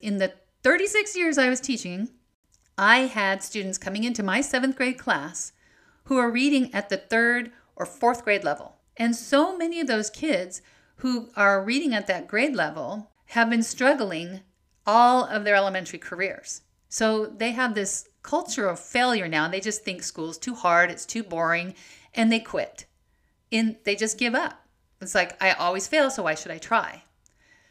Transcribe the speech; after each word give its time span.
In 0.00 0.18
the 0.18 0.34
36 0.62 1.16
years 1.16 1.38
I 1.38 1.48
was 1.48 1.62
teaching, 1.62 2.10
I 2.76 3.06
had 3.06 3.42
students 3.42 3.78
coming 3.78 4.04
into 4.04 4.22
my 4.22 4.42
seventh 4.42 4.76
grade 4.76 4.98
class 4.98 5.54
who 6.04 6.18
are 6.18 6.30
reading 6.30 6.74
at 6.74 6.90
the 6.90 6.98
third 6.98 7.52
or 7.74 7.86
fourth 7.86 8.22
grade 8.22 8.44
level. 8.44 8.75
And 8.96 9.14
so 9.14 9.56
many 9.56 9.80
of 9.80 9.86
those 9.86 10.10
kids 10.10 10.62
who 10.96 11.30
are 11.36 11.62
reading 11.62 11.94
at 11.94 12.06
that 12.06 12.28
grade 12.28 12.54
level 12.54 13.10
have 13.26 13.50
been 13.50 13.62
struggling 13.62 14.40
all 14.86 15.24
of 15.24 15.44
their 15.44 15.56
elementary 15.56 15.98
careers. 15.98 16.62
So 16.88 17.26
they 17.26 17.50
have 17.52 17.74
this 17.74 18.08
culture 18.22 18.68
of 18.68 18.80
failure 18.80 19.28
now. 19.28 19.48
They 19.48 19.60
just 19.60 19.84
think 19.84 20.02
school's 20.02 20.38
too 20.38 20.54
hard, 20.54 20.90
it's 20.90 21.04
too 21.04 21.22
boring, 21.22 21.74
and 22.14 22.32
they 22.32 22.40
quit. 22.40 22.86
And 23.52 23.76
they 23.84 23.96
just 23.96 24.18
give 24.18 24.34
up. 24.34 24.66
It's 25.00 25.14
like, 25.14 25.40
I 25.42 25.52
always 25.52 25.86
fail, 25.86 26.10
so 26.10 26.22
why 26.22 26.34
should 26.34 26.50
I 26.50 26.58
try? 26.58 27.04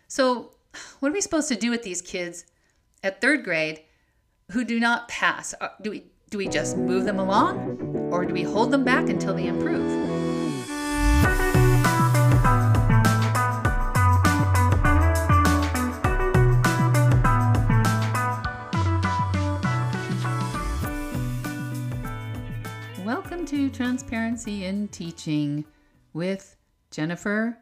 So, 0.07 0.51
what 0.99 1.09
are 1.09 1.13
we 1.13 1.21
supposed 1.21 1.47
to 1.49 1.55
do 1.55 1.71
with 1.71 1.83
these 1.83 2.01
kids 2.01 2.45
at 3.03 3.21
third 3.21 3.43
grade 3.43 3.81
who 4.51 4.63
do 4.63 4.79
not 4.79 5.07
pass? 5.07 5.55
Uh, 5.59 5.69
do 5.81 5.89
we, 5.89 6.03
do 6.29 6.37
we 6.37 6.47
just 6.47 6.77
move 6.77 7.05
them 7.05 7.19
along 7.19 8.09
or 8.11 8.25
do 8.25 8.33
we 8.33 8.43
hold 8.43 8.71
them 8.71 8.83
back 8.83 9.09
until 9.09 9.33
they 9.33 9.47
improve? 9.47 10.14
To 23.55 23.69
Transparency 23.69 24.65
in 24.65 24.89
Teaching 24.89 25.63
with 26.11 26.57
Jennifer, 26.91 27.57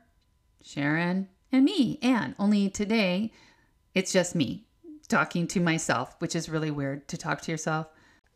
Sharon, 0.60 1.30
and 1.52 1.64
me, 1.64 2.00
Anne. 2.02 2.34
Only 2.40 2.72
today, 2.72 3.32
it's 3.94 4.12
just 4.12 4.34
me 4.34 4.66
talking 5.08 5.46
to 5.50 5.60
myself, 5.60 6.16
which 6.18 6.36
is 6.36 6.50
really 6.50 6.72
weird 6.72 7.08
to 7.10 7.16
talk 7.18 7.42
to 7.42 7.52
yourself. 7.52 7.90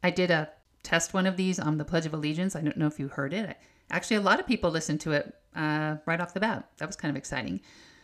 I 0.04 0.12
did 0.12 0.30
a 0.30 0.52
test 0.84 1.16
one 1.16 1.26
of 1.26 1.36
these 1.36 1.58
on 1.58 1.80
the 1.80 1.84
Pledge 1.84 2.06
of 2.06 2.14
Allegiance. 2.14 2.56
I 2.56 2.62
don't 2.62 2.78
know 2.78 2.86
if 2.86 3.00
you 3.00 3.08
heard 3.08 3.34
it. 3.34 3.58
Actually, 3.90 4.18
a 4.18 4.22
lot 4.22 4.40
of 4.40 4.46
people 4.46 4.70
listened 4.70 5.02
to 5.02 5.14
it 5.14 5.34
uh, 5.56 5.96
right 6.06 6.22
off 6.22 6.36
the 6.36 6.40
bat. 6.40 6.70
That 6.78 6.86
was 6.86 6.96
kind 6.96 7.10
of 7.10 7.18
exciting. 7.18 7.60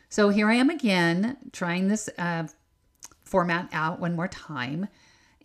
So 0.10 0.30
here 0.30 0.50
I 0.50 0.56
am 0.56 0.72
again, 0.72 1.38
trying 1.52 1.90
this 1.90 2.10
uh, 2.18 2.48
format 3.24 3.70
out 3.72 4.00
one 4.00 4.16
more 4.16 4.30
time. 4.30 4.88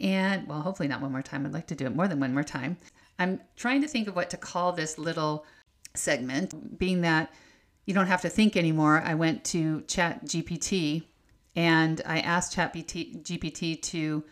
And 0.01 0.47
well, 0.47 0.63
hopefully 0.63 0.89
not 0.89 1.03
one 1.03 1.13
more 1.13 1.21
time. 1.21 1.45
I'd 1.45 1.53
like 1.53 1.67
to 1.67 1.75
do 1.75 1.85
it 1.85 1.95
more 1.95 2.09
than 2.09 2.21
one 2.21 2.33
more 2.33 2.43
time. 2.43 2.79
I'm 3.19 3.41
trying 3.57 3.83
to 3.83 3.89
think 3.89 4.09
of 4.09 4.17
what 4.17 4.31
to 4.31 4.37
call 4.37 4.73
this 4.73 4.99
little 4.99 5.45
segment, 5.95 6.79
being 6.79 7.01
that 7.03 7.33
you 7.87 7.95
don't 7.95 8.07
have 8.07 8.23
to 8.23 8.29
think 8.29 8.57
anymore. 8.57 9.03
I 9.05 9.15
went 9.15 9.45
to 9.47 9.83
Chat 9.83 10.25
GPT 10.25 11.05
and 11.57 12.01
I 12.07 12.21
asked 12.21 12.53
Chat 12.53 12.75
GPT 12.75 13.81
to 13.83 14.25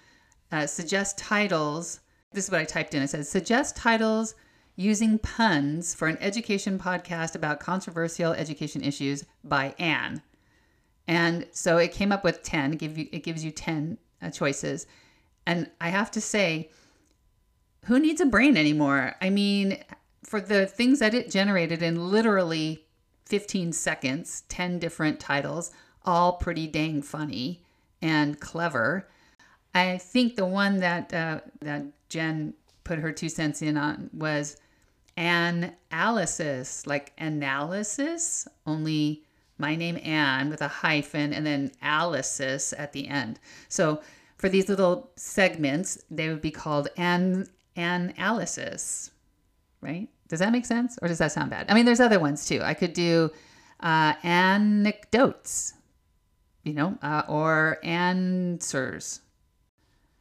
uh, 0.52 0.66
suggest 0.66 1.18
titles. 1.18 2.00
This 2.32 2.44
is 2.44 2.50
what 2.50 2.60
I 2.60 2.64
typed 2.64 2.94
in. 2.94 3.02
It 3.02 3.08
says, 3.08 3.28
suggest 3.28 3.76
titles 3.76 4.34
using 4.76 5.18
puns 5.18 5.94
for 5.94 6.06
an 6.06 6.18
education 6.20 6.78
podcast 6.78 7.34
about 7.34 7.60
controversial 7.60 8.32
education 8.32 8.82
issues 8.82 9.24
by 9.42 9.74
Anne. 9.78 10.22
And 11.08 11.46
so 11.50 11.78
it 11.78 11.92
came 11.92 12.12
up 12.12 12.24
with 12.24 12.42
10. 12.42 12.74
It, 12.74 12.78
give 12.78 12.98
you, 12.98 13.08
it 13.10 13.22
gives 13.22 13.44
you 13.44 13.50
10 13.50 13.96
uh, 14.20 14.30
choices. 14.30 14.86
And 15.46 15.70
I 15.80 15.88
have 15.88 16.10
to 16.12 16.20
say, 16.20 16.70
who 17.86 18.00
needs 18.00 18.20
a 18.20 18.26
brain 18.26 18.56
anymore? 18.56 19.14
I 19.20 19.30
mean, 19.30 19.82
for 20.24 20.40
the 20.40 20.66
things 20.66 20.98
that 20.98 21.14
it 21.14 21.30
generated 21.30 21.82
in 21.82 22.10
literally 22.10 22.84
15 23.26 23.72
seconds, 23.72 24.42
10 24.48 24.78
different 24.78 25.20
titles, 25.20 25.70
all 26.04 26.34
pretty 26.34 26.66
dang 26.66 27.02
funny 27.02 27.62
and 28.02 28.40
clever. 28.40 29.08
I 29.74 29.98
think 29.98 30.36
the 30.36 30.46
one 30.46 30.78
that 30.78 31.12
uh, 31.12 31.40
that 31.60 31.84
Jen 32.08 32.54
put 32.84 32.98
her 32.98 33.12
two 33.12 33.28
cents 33.28 33.62
in 33.62 33.76
on 33.76 34.10
was 34.12 34.56
analysis, 35.16 36.86
like 36.86 37.12
analysis, 37.18 38.48
only 38.66 39.22
my 39.58 39.74
name 39.74 39.98
Anne 40.02 40.50
with 40.50 40.60
a 40.60 40.68
hyphen 40.68 41.32
and 41.32 41.46
then 41.46 41.72
Alice's 41.82 42.72
at 42.74 42.92
the 42.92 43.08
end. 43.08 43.38
So 43.68 44.02
for 44.36 44.48
these 44.48 44.68
little 44.68 45.10
segments, 45.16 46.02
they 46.10 46.28
would 46.28 46.42
be 46.42 46.50
called 46.50 46.88
an 46.96 47.48
analysis, 47.76 49.10
right? 49.80 50.08
Does 50.28 50.40
that 50.40 50.52
make 50.52 50.66
sense? 50.66 50.98
Or 51.02 51.08
does 51.08 51.18
that 51.18 51.32
sound 51.32 51.50
bad? 51.50 51.66
I 51.68 51.74
mean, 51.74 51.84
there's 51.84 52.00
other 52.00 52.18
ones 52.18 52.46
too. 52.46 52.60
I 52.62 52.74
could 52.74 52.92
do 52.92 53.30
uh, 53.80 54.14
anecdotes, 54.22 55.74
you 56.64 56.72
know, 56.74 56.98
uh, 57.02 57.22
or 57.28 57.78
answers. 57.82 59.20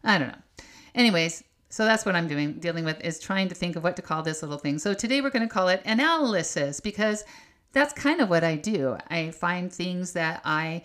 I 0.04 0.18
don't 0.18 0.28
know. 0.28 0.66
Anyways, 0.94 1.44
so 1.70 1.84
that's 1.84 2.06
what 2.06 2.16
I'm 2.16 2.28
doing, 2.28 2.54
dealing 2.54 2.86
with 2.86 3.02
is 3.02 3.20
trying 3.20 3.50
to 3.50 3.56
think 3.56 3.76
of 3.76 3.84
what 3.84 3.96
to 3.96 4.02
call 4.02 4.24
this 4.24 4.42
little 4.42 4.58
thing. 4.58 4.80
So 4.80 4.94
today 4.94 5.22
we're 5.22 5.32
going 5.32 5.48
to 5.48 5.54
call 5.54 5.68
it 5.68 5.82
analysis 5.86 6.80
because 6.80 7.26
that's 7.74 7.92
kind 7.92 8.22
of 8.22 8.30
what 8.30 8.44
I 8.44 8.56
do. 8.56 8.98
I 9.10 9.32
find 9.32 9.74
things 9.74 10.14
that 10.14 10.42
I 10.46 10.84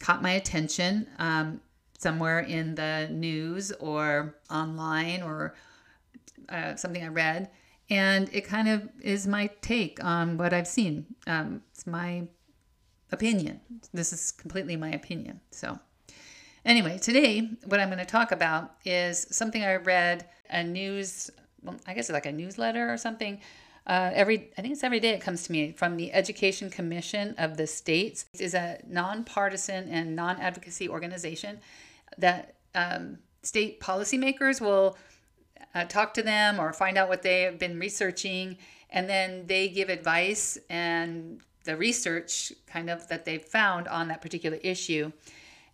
caught 0.00 0.22
my 0.22 0.32
attention 0.32 1.06
um, 1.18 1.60
somewhere 1.98 2.40
in 2.40 2.74
the 2.74 3.08
news 3.12 3.70
or 3.72 4.34
online 4.50 5.22
or 5.22 5.54
uh, 6.48 6.76
something 6.76 7.02
I 7.02 7.08
read, 7.08 7.50
and 7.90 8.28
it 8.32 8.42
kind 8.42 8.68
of 8.68 8.88
is 9.00 9.26
my 9.26 9.50
take 9.60 10.02
on 10.02 10.38
what 10.38 10.52
I've 10.52 10.66
seen. 10.66 11.06
Um, 11.26 11.62
it's 11.72 11.86
my 11.86 12.26
opinion. 13.12 13.60
This 13.92 14.12
is 14.12 14.32
completely 14.32 14.76
my 14.76 14.90
opinion. 14.90 15.40
So, 15.50 15.78
anyway, 16.64 16.98
today 16.98 17.50
what 17.66 17.80
I'm 17.80 17.88
going 17.88 17.98
to 17.98 18.04
talk 18.04 18.32
about 18.32 18.74
is 18.84 19.26
something 19.30 19.62
I 19.64 19.76
read 19.76 20.26
a 20.50 20.62
news. 20.62 21.30
Well, 21.62 21.76
I 21.86 21.94
guess 21.94 22.10
it's 22.10 22.14
like 22.14 22.26
a 22.26 22.32
newsletter 22.32 22.92
or 22.92 22.96
something. 22.96 23.40
Uh, 23.86 24.10
every 24.14 24.50
I 24.56 24.62
think 24.62 24.72
it's 24.72 24.82
every 24.84 25.00
day 25.00 25.10
it 25.10 25.20
comes 25.20 25.44
to 25.44 25.52
me 25.52 25.72
from 25.72 25.96
the 25.96 26.12
Education 26.12 26.70
Commission 26.70 27.34
of 27.36 27.56
the 27.56 27.66
states. 27.66 28.24
It 28.32 28.40
is 28.40 28.54
a 28.54 28.80
nonpartisan 28.86 29.88
and 29.90 30.16
non-advocacy 30.16 30.88
organization 30.88 31.60
that 32.16 32.54
um, 32.74 33.18
state 33.42 33.80
policymakers 33.80 34.60
will 34.60 34.96
uh, 35.74 35.84
talk 35.84 36.14
to 36.14 36.22
them 36.22 36.60
or 36.60 36.72
find 36.72 36.96
out 36.96 37.08
what 37.08 37.22
they 37.22 37.42
have 37.42 37.58
been 37.58 37.78
researching, 37.78 38.56
and 38.90 39.08
then 39.08 39.46
they 39.46 39.68
give 39.68 39.88
advice 39.88 40.58
and 40.70 41.40
the 41.64 41.76
research 41.76 42.52
kind 42.66 42.90
of 42.90 43.08
that 43.08 43.24
they've 43.24 43.44
found 43.44 43.88
on 43.88 44.08
that 44.08 44.20
particular 44.20 44.58
issue. 44.58 45.10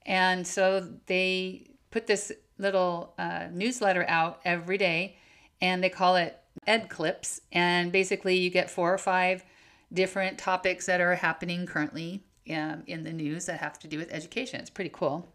And 0.07 0.47
so 0.47 0.89
they 1.07 1.71
put 1.91 2.07
this 2.07 2.33
little 2.59 3.15
uh, 3.19 3.49
newsletter 3.53 4.05
out 4.09 4.41
every 4.45 4.79
day, 4.79 5.17
and 5.61 5.83
they 5.83 5.89
call 5.89 6.17
it 6.17 6.39
Ed 6.67 6.89
Clips. 6.89 7.41
And 7.53 7.93
basically, 7.93 8.37
you 8.37 8.51
get 8.51 8.71
four 8.71 8.93
or 8.93 8.99
five 8.99 9.45
different 9.93 10.39
topics 10.39 10.87
that 10.87 11.01
are 11.01 11.17
happening 11.17 11.67
currently 11.67 12.23
um, 12.51 12.85
in 12.87 13.05
the 13.05 13.13
news 13.13 13.47
that 13.47 13.61
have 13.61 13.79
to 13.81 13.89
do 13.89 13.99
with 13.99 14.13
education. 14.13 14.61
It's 14.61 14.71
pretty 14.71 14.91
cool. 14.93 15.29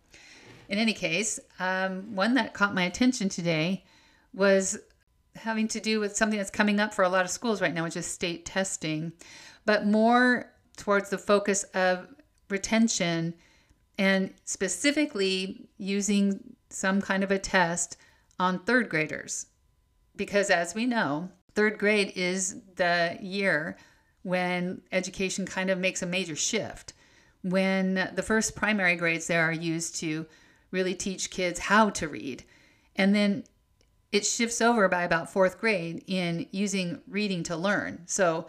In 0.70 0.80
any 0.80 0.94
case, 0.94 1.40
um, 1.59 2.16
one 2.16 2.34
that 2.36 2.53
caught 2.53 2.74
my 2.74 2.84
attention 2.84 3.30
today 3.30 3.84
was 4.35 4.78
having 5.35 5.68
to 5.69 5.79
do 5.79 6.00
with 6.00 6.16
something 6.16 6.38
that's 6.38 6.51
coming 6.51 6.79
up 6.79 6.94
for 6.94 7.03
a 7.03 7.09
lot 7.09 7.25
of 7.25 7.31
schools 7.31 7.62
right 7.62 7.73
now, 7.73 7.84
which 7.84 7.97
is 7.97 8.06
state 8.06 8.46
testing, 8.46 9.13
but 9.66 9.85
more 9.85 10.51
towards 10.78 11.09
the 11.09 11.17
focus 11.17 11.64
of 11.73 12.08
retention 12.49 13.34
and 13.97 14.34
specifically 14.43 15.67
using 15.78 16.55
some 16.70 17.02
kind 17.02 17.23
of 17.23 17.32
a 17.32 17.40
test 17.40 17.97
on 18.40 18.59
third 18.59 18.90
graders. 18.90 19.47
Because 20.16 20.49
as 20.49 20.76
we 20.76 20.85
know, 20.85 21.29
third 21.53 21.78
grade 21.78 22.11
is 22.16 22.61
the 22.76 23.17
year 23.22 23.78
when 24.23 24.81
education 24.91 25.46
kind 25.46 25.70
of 25.70 25.79
makes 25.79 26.02
a 26.02 26.05
major 26.08 26.35
shift. 26.35 26.93
When 27.41 28.11
the 28.16 28.23
first 28.23 28.55
primary 28.55 28.96
grades 28.96 29.28
there 29.28 29.43
are 29.43 29.53
used 29.53 29.96
to 29.97 30.26
really 30.72 30.96
teach 30.96 31.29
kids 31.29 31.59
how 31.59 31.90
to 31.91 32.08
read. 32.08 32.43
And 32.96 33.14
then 33.14 33.43
it 34.11 34.25
shifts 34.25 34.61
over 34.61 34.87
by 34.87 35.03
about 35.03 35.31
fourth 35.31 35.59
grade 35.59 36.03
in 36.07 36.47
using 36.52 37.02
reading 37.07 37.43
to 37.43 37.55
learn. 37.55 38.03
So 38.05 38.47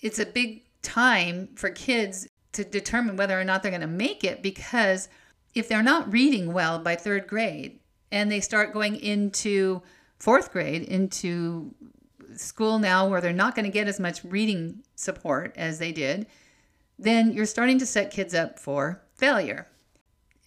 it's 0.00 0.18
a 0.18 0.26
big 0.26 0.64
time 0.82 1.48
for 1.54 1.70
kids 1.70 2.28
to 2.52 2.64
determine 2.64 3.16
whether 3.16 3.38
or 3.38 3.44
not 3.44 3.62
they're 3.62 3.70
going 3.70 3.80
to 3.80 3.86
make 3.86 4.24
it 4.24 4.42
because 4.42 5.08
if 5.54 5.68
they're 5.68 5.82
not 5.82 6.12
reading 6.12 6.52
well 6.52 6.78
by 6.78 6.96
third 6.96 7.26
grade 7.26 7.80
and 8.10 8.30
they 8.30 8.40
start 8.40 8.72
going 8.72 8.96
into 8.96 9.82
fourth 10.18 10.52
grade, 10.52 10.82
into 10.82 11.74
school 12.36 12.78
now 12.78 13.08
where 13.08 13.20
they're 13.20 13.32
not 13.32 13.54
going 13.54 13.64
to 13.64 13.70
get 13.70 13.88
as 13.88 14.00
much 14.00 14.24
reading 14.24 14.82
support 14.94 15.54
as 15.56 15.78
they 15.78 15.92
did, 15.92 16.26
then 16.98 17.32
you're 17.32 17.46
starting 17.46 17.78
to 17.78 17.86
set 17.86 18.10
kids 18.10 18.34
up 18.34 18.58
for 18.58 19.02
failure. 19.14 19.66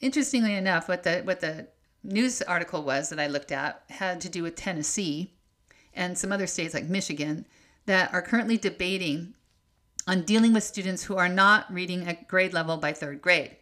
Interestingly 0.01 0.55
enough, 0.55 0.87
what 0.87 1.03
the 1.03 1.21
what 1.23 1.39
the 1.39 1.67
news 2.05 2.41
article 2.41 2.83
was 2.83 3.09
that 3.09 3.19
I 3.19 3.27
looked 3.27 3.51
at 3.51 3.83
had 3.89 4.21
to 4.21 4.29
do 4.29 4.43
with 4.43 4.55
Tennessee 4.55 5.33
and 5.93 6.17
some 6.17 6.31
other 6.31 6.47
states 6.47 6.73
like 6.73 6.85
Michigan 6.85 7.45
that 7.85 8.13
are 8.13 8.21
currently 8.21 8.57
debating 8.57 9.33
on 10.07 10.21
dealing 10.23 10.53
with 10.53 10.63
students 10.63 11.03
who 11.03 11.17
are 11.17 11.29
not 11.29 11.71
reading 11.73 12.07
at 12.07 12.27
grade 12.27 12.53
level 12.53 12.77
by 12.77 12.93
third 12.93 13.21
grade. 13.21 13.55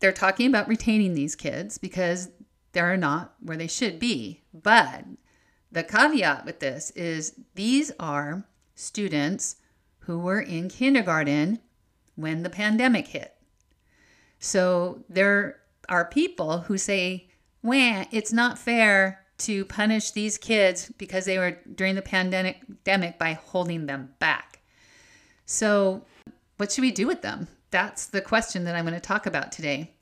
They're 0.00 0.12
talking 0.12 0.48
about 0.48 0.68
retaining 0.68 1.14
these 1.14 1.34
kids 1.34 1.78
because 1.78 2.30
they're 2.72 2.96
not 2.96 3.34
where 3.40 3.56
they 3.56 3.68
should 3.68 3.98
be. 3.98 4.42
But 4.52 5.04
the 5.70 5.84
caveat 5.84 6.44
with 6.44 6.60
this 6.60 6.90
is 6.90 7.34
these 7.54 7.92
are 7.98 8.44
students 8.74 9.56
who 10.00 10.18
were 10.18 10.40
in 10.40 10.68
kindergarten 10.68 11.60
when 12.14 12.42
the 12.42 12.50
pandemic 12.50 13.08
hit. 13.08 13.34
So 14.38 15.04
there 15.08 15.60
are 15.88 16.04
people 16.04 16.60
who 16.60 16.76
say, 16.76 17.28
It's 17.62 18.32
not 18.32 18.58
fair 18.58 19.24
to 19.38 19.64
punish 19.66 20.12
these 20.12 20.38
kids 20.38 20.90
because 20.96 21.24
they 21.24 21.38
were 21.38 21.58
during 21.74 21.94
the 21.94 22.02
pandemic 22.02 23.18
by 23.18 23.32
holding 23.32 23.86
them 23.86 24.14
back. 24.18 24.60
So, 25.44 26.04
what 26.56 26.72
should 26.72 26.82
we 26.82 26.90
do 26.90 27.06
with 27.06 27.22
them? 27.22 27.48
That's 27.70 28.06
the 28.06 28.22
question 28.22 28.64
that 28.64 28.74
I'm 28.74 28.84
going 28.84 28.94
to 28.94 29.00
talk 29.00 29.26
about 29.26 29.52
today. 29.52 29.92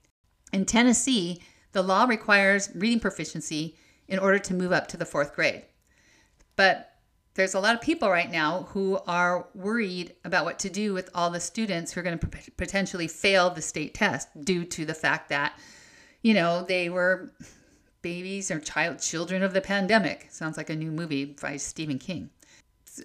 In 0.53 0.65
Tennessee, 0.65 1.43
the 1.73 1.83
law 1.83 2.05
requires 2.05 2.71
reading 2.75 3.01
proficiency 3.01 3.77
in 4.07 4.19
order 4.19 4.39
to 4.39 4.55
move 4.55 4.71
up 4.71 4.87
to 4.89 4.97
the 4.97 5.05
fourth 5.05 5.35
grade. 5.35 5.65
But 6.57 6.93
there's 7.35 7.55
a 7.55 7.61
lot 7.61 7.75
of 7.75 7.81
people 7.81 8.09
right 8.09 8.31
now 8.31 8.69
who 8.71 9.01
are 9.09 9.49
worried 9.55 10.15
about 10.25 10.45
what 10.45 10.61
to 10.61 10.71
do 10.71 10.95
with 10.95 11.11
all 11.15 11.31
the 11.31 11.41
students 11.41 11.93
who 11.93 12.01
are 12.01 12.05
going 12.05 12.19
to 12.19 12.29
potentially 12.57 13.09
fail 13.09 13.51
the 13.51 13.63
state 13.63 13.93
test 13.95 14.29
due 14.45 14.65
to 14.67 14.85
the 14.85 14.95
fact 14.95 15.31
that, 15.31 15.59
you 16.25 16.33
know, 16.33 16.63
they 16.63 16.89
were 16.89 17.31
babies 18.01 18.51
or 18.51 18.59
child 18.59 18.99
children 18.99 19.43
of 19.43 19.53
the 19.53 19.61
pandemic. 19.61 20.27
Sounds 20.31 20.57
like 20.57 20.71
a 20.71 20.75
new 20.75 20.91
movie 20.91 21.27
by 21.27 21.57
Stephen 21.59 21.99
King. 21.99 22.31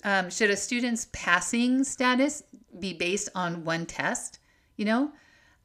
Um, 0.03 0.29
should 0.29 0.49
a 0.49 0.55
student's 0.55 1.07
passing 1.11 1.83
status 1.83 2.43
be 2.79 2.93
based 2.93 3.29
on 3.35 3.65
one 3.65 3.85
test? 3.85 4.39
You 4.77 4.85
know, 4.85 5.11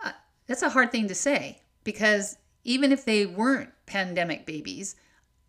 uh, 0.05 0.13
that's 0.47 0.63
a 0.63 0.69
hard 0.69 0.91
thing 0.91 1.07
to 1.09 1.15
say 1.15 1.61
because 1.85 2.37
even 2.65 2.91
if 2.91 3.05
they 3.05 3.25
weren't 3.25 3.71
pandemic 3.87 4.47
babies, 4.47 4.97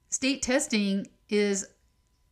state 0.09 0.43
testing 0.43 1.07
is, 1.29 1.67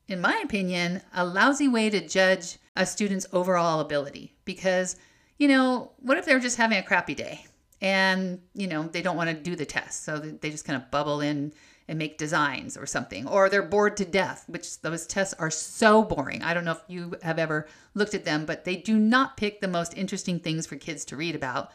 in 0.07 0.21
my 0.21 0.39
opinion, 0.43 1.01
a 1.15 1.25
lousy 1.25 1.67
way 1.67 1.89
to 1.89 2.07
judge 2.07 2.57
a 2.75 2.85
student's 2.85 3.25
overall 3.33 3.79
ability. 3.79 4.35
Because, 4.45 4.97
you 5.39 5.47
know, 5.47 5.93
what 5.97 6.17
if 6.17 6.25
they're 6.25 6.39
just 6.39 6.57
having 6.57 6.77
a 6.77 6.83
crappy 6.83 7.15
day 7.15 7.47
and, 7.83 8.41
you 8.55 8.65
know, 8.65 8.83
they 8.87 9.03
don't 9.03 9.15
want 9.15 9.29
to 9.29 9.35
do 9.35 9.55
the 9.55 9.65
test? 9.65 10.03
So 10.03 10.17
they 10.17 10.49
just 10.49 10.65
kind 10.65 10.81
of 10.81 10.89
bubble 10.89 11.21
in 11.21 11.53
and 11.87 11.99
make 11.99 12.17
designs 12.17 12.77
or 12.77 12.87
something, 12.87 13.27
or 13.27 13.49
they're 13.49 13.61
bored 13.61 13.97
to 13.97 14.05
death, 14.05 14.45
which 14.47 14.81
those 14.81 15.05
tests 15.05 15.35
are 15.37 15.51
so 15.51 16.01
boring. 16.01 16.41
I 16.41 16.53
don't 16.53 16.65
know 16.65 16.71
if 16.71 16.81
you 16.87 17.15
have 17.21 17.37
ever 17.37 17.67
looked 17.93 18.15
at 18.15 18.25
them, 18.25 18.45
but 18.45 18.63
they 18.63 18.77
do 18.77 18.97
not 18.97 19.37
pick 19.37 19.59
the 19.59 19.67
most 19.67 19.95
interesting 19.95 20.39
things 20.39 20.65
for 20.65 20.77
kids 20.77 21.05
to 21.05 21.17
read 21.17 21.35
about. 21.35 21.71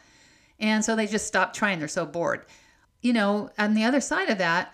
And 0.59 0.83
so 0.83 0.95
they 0.95 1.07
just 1.07 1.27
stop 1.27 1.53
trying. 1.53 1.79
They're 1.79 1.87
so 1.87 2.05
bored 2.05 2.45
you 3.01 3.13
know, 3.13 3.49
on 3.57 3.73
the 3.73 3.83
other 3.83 4.01
side 4.01 4.29
of 4.29 4.37
that, 4.37 4.73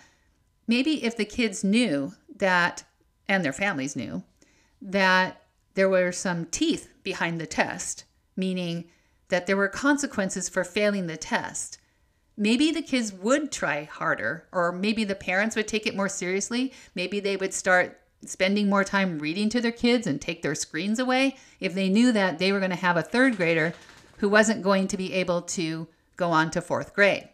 maybe 0.68 1.04
if 1.04 1.16
the 1.16 1.26
kids 1.26 1.64
knew 1.64 2.14
that, 2.38 2.84
and 3.28 3.44
their 3.44 3.54
families 3.54 3.96
knew, 3.96 4.24
that 4.82 5.42
there 5.76 5.90
were 5.90 6.12
some 6.12 6.46
teeth 6.46 6.90
behind 7.04 7.40
the 7.40 7.46
test, 7.46 8.06
meaning 8.36 8.86
that 9.30 9.48
there 9.48 9.58
were 9.58 9.68
consequences 9.68 10.50
for 10.50 10.64
failing 10.64 11.08
the 11.08 11.18
test, 11.18 11.80
maybe 12.38 12.72
the 12.72 12.82
kids 12.82 13.14
would 13.14 13.52
try 13.52 13.84
harder, 13.84 14.48
or 14.52 14.72
maybe 14.72 15.04
the 15.04 15.16
parents 15.16 15.56
would 15.56 15.68
take 15.68 15.88
it 15.88 15.96
more 15.96 16.10
seriously. 16.10 16.74
Maybe 16.94 17.20
they 17.20 17.38
would 17.38 17.54
start 17.54 18.00
spending 18.26 18.70
more 18.70 18.84
time 18.84 19.20
reading 19.20 19.50
to 19.50 19.62
their 19.62 19.72
kids 19.72 20.08
and 20.08 20.20
take 20.20 20.42
their 20.42 20.56
screens 20.56 21.00
away 21.00 21.38
if 21.60 21.74
they 21.74 21.90
knew 21.90 22.12
that 22.12 22.40
they 22.40 22.52
were 22.52 22.60
going 22.60 22.72
to 22.72 22.78
have 22.78 22.98
a 22.98 23.04
third 23.04 23.38
grader 23.38 23.74
who 24.18 24.30
wasn't 24.30 24.64
going 24.64 24.88
to 24.88 24.98
be 24.98 25.14
able 25.14 25.42
to 25.42 25.88
go 26.18 26.32
on 26.32 26.50
to 26.50 26.62
fourth 26.62 26.94
grade 26.94 27.30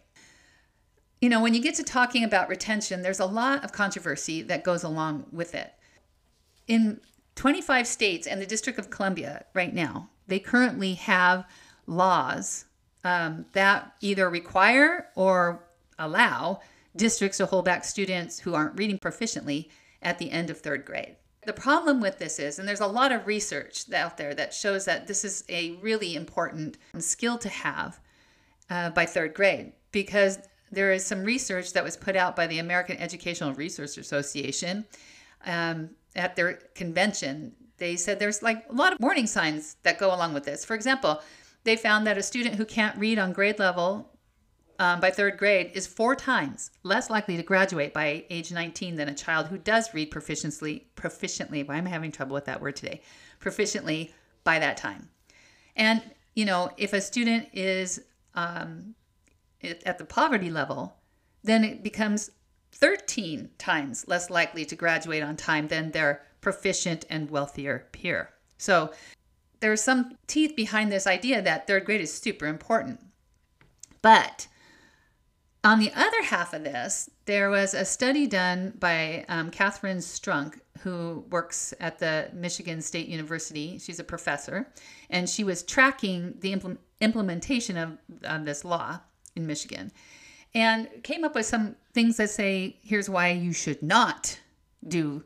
you 1.22 1.30
know, 1.30 1.40
when 1.40 1.54
you 1.54 1.62
get 1.62 1.76
to 1.76 1.84
talking 1.84 2.24
about 2.24 2.50
retention, 2.50 3.04
there's 3.04 3.20
a 3.20 3.26
lot 3.26 3.64
of 3.64 3.72
controversy 3.72 4.42
that 4.42 4.64
goes 4.64 4.84
along 4.84 5.28
with 5.32 5.54
it. 5.54 5.72
In 6.68 7.00
25 7.36 7.88
states 7.88 8.26
and 8.26 8.42
the 8.42 8.46
District 8.46 8.80
of 8.80 8.90
Columbia 8.90 9.46
right 9.54 9.74
now, 9.74 10.10
they 10.28 10.40
currently 10.40 10.96
have 10.96 11.46
laws 11.88 12.66
um, 13.04 13.46
that 13.54 13.94
either 14.02 14.30
require 14.30 15.08
or 15.16 15.64
allow 15.98 16.60
districts 16.96 17.38
to 17.38 17.46
hold 17.46 17.66
back 17.66 17.84
students 17.84 18.40
who 18.40 18.54
aren't 18.54 18.78
reading 18.78 19.00
proficiently 19.00 19.70
at 20.02 20.18
the 20.18 20.32
end 20.32 20.50
of 20.50 20.60
third 20.60 20.86
grade. 20.86 21.16
The 21.46 21.54
problem 21.54 22.02
with 22.02 22.20
this 22.20 22.38
is, 22.38 22.60
and 22.60 22.68
there's 22.68 22.82
a 22.82 22.88
lot 22.88 23.12
of 23.12 23.26
research 23.26 23.92
out 23.92 24.18
there 24.18 24.36
that 24.36 24.54
shows 24.54 24.86
that 24.86 25.08
this 25.08 25.26
is 25.26 25.44
a 25.50 25.72
really 25.82 26.16
important 26.16 26.78
skill 27.00 27.38
to 27.40 27.50
have 27.50 28.00
uh, 28.70 28.92
by 28.92 29.06
third 29.06 29.34
grade 29.34 29.74
because 29.92 30.38
there 30.72 30.92
is 30.92 31.06
some 31.06 31.24
research 31.24 31.74
that 31.74 31.84
was 31.84 31.98
put 31.98 32.16
out 32.16 32.36
by 32.36 32.48
the 32.48 32.60
American 32.60 32.98
Educational 32.98 33.54
Research 33.54 33.98
Association 33.98 34.86
um, 35.46 35.90
at 36.16 36.36
their 36.36 36.54
convention. 36.76 37.54
They 37.78 37.96
said 37.96 38.20
there's 38.20 38.44
like 38.44 38.64
a 38.70 38.74
lot 38.74 38.94
of 38.94 39.00
warning 39.00 39.28
signs 39.28 39.78
that 39.84 39.98
go 39.98 40.14
along 40.14 40.34
with 40.34 40.46
this. 40.46 40.64
For 40.64 40.76
example, 40.76 41.22
they 41.64 41.76
found 41.76 42.08
that 42.08 42.18
a 42.18 42.24
student 42.24 42.56
who 42.56 42.66
can't 42.66 42.98
read 42.98 43.20
on 43.20 43.34
grade 43.34 43.60
level 43.60 44.12
um, 44.80 45.00
by 45.00 45.12
third 45.12 45.38
grade 45.38 45.72
is 45.76 45.86
four 45.86 46.16
times 46.16 46.72
less 46.84 47.10
likely 47.10 47.38
to 47.38 47.44
graduate 47.44 47.94
by 47.94 48.26
age 48.30 48.52
19 48.52 48.96
than 48.96 49.10
a 49.10 49.14
child 49.14 49.48
who 49.48 49.58
does 49.58 49.94
read 49.94 50.10
proficiently. 50.10 50.84
Proficiently, 50.96 51.68
why 51.68 51.78
am 51.78 51.86
I 51.86 51.92
having 51.92 52.12
trouble 52.12 52.34
with 52.34 52.46
that 52.46 52.62
word 52.62 52.76
today? 52.76 53.02
Proficiently 53.40 54.12
by 54.44 54.58
that 54.58 54.78
time. 54.78 55.08
And 55.76 56.02
you 56.34 56.46
know, 56.46 56.72
if 56.78 56.94
a 56.94 57.02
student 57.02 57.48
is 57.54 58.02
um, 58.34 58.96
at 59.86 59.98
the 59.98 60.06
poverty 60.06 60.50
level, 60.50 60.96
then 61.44 61.64
it 61.64 61.84
becomes 61.84 62.32
13 62.74 63.50
times 63.58 64.08
less 64.08 64.30
likely 64.30 64.66
to 64.66 64.76
graduate 64.76 65.24
on 65.24 65.36
time 65.36 65.68
than 65.68 65.92
their 65.92 66.24
proficient 66.40 67.06
and 67.10 67.30
wealthier 67.30 67.88
peer. 67.92 68.30
So 68.58 68.92
there's 69.62 69.82
some 69.82 70.18
teeth 70.28 70.56
behind 70.56 70.92
this 70.92 71.08
idea 71.08 71.42
that 71.42 71.68
third 71.68 71.86
grade 71.86 72.02
is 72.02 72.14
super 72.14 72.48
important. 72.48 73.00
But 74.02 74.48
on 75.64 75.80
the 75.80 75.92
other 75.96 76.24
half 76.24 76.54
of 76.54 76.64
this, 76.64 77.10
there 77.26 77.50
was 77.50 77.74
a 77.74 77.86
study 77.86 78.28
done 78.28 78.74
by 78.80 79.26
um, 79.30 79.52
Katharine 79.52 80.00
Strunk, 80.00 80.60
who 80.80 81.24
works 81.30 81.74
at 81.80 82.00
the 82.00 82.30
Michigan 82.34 82.82
State 82.82 83.08
University. 83.08 83.78
She's 83.78 84.00
a 84.00 84.04
professor, 84.04 84.68
and 85.10 85.30
she 85.30 85.44
was 85.44 85.62
tracking 85.62 86.36
the 86.40 86.56
impl- 86.56 86.78
implementation 87.00 87.78
of, 87.78 87.98
of 88.24 88.46
this 88.46 88.66
law 88.66 89.00
in 89.36 89.46
Michigan 89.46 89.92
and 90.54 90.90
came 91.04 91.24
up 91.24 91.36
with 91.36 91.46
some 91.46 91.76
things 91.94 92.18
that 92.18 92.30
say 92.30 92.78
here's 92.82 93.10
why 93.10 93.30
you 93.30 93.54
should 93.54 93.82
not 93.82 94.40
do 94.88 95.24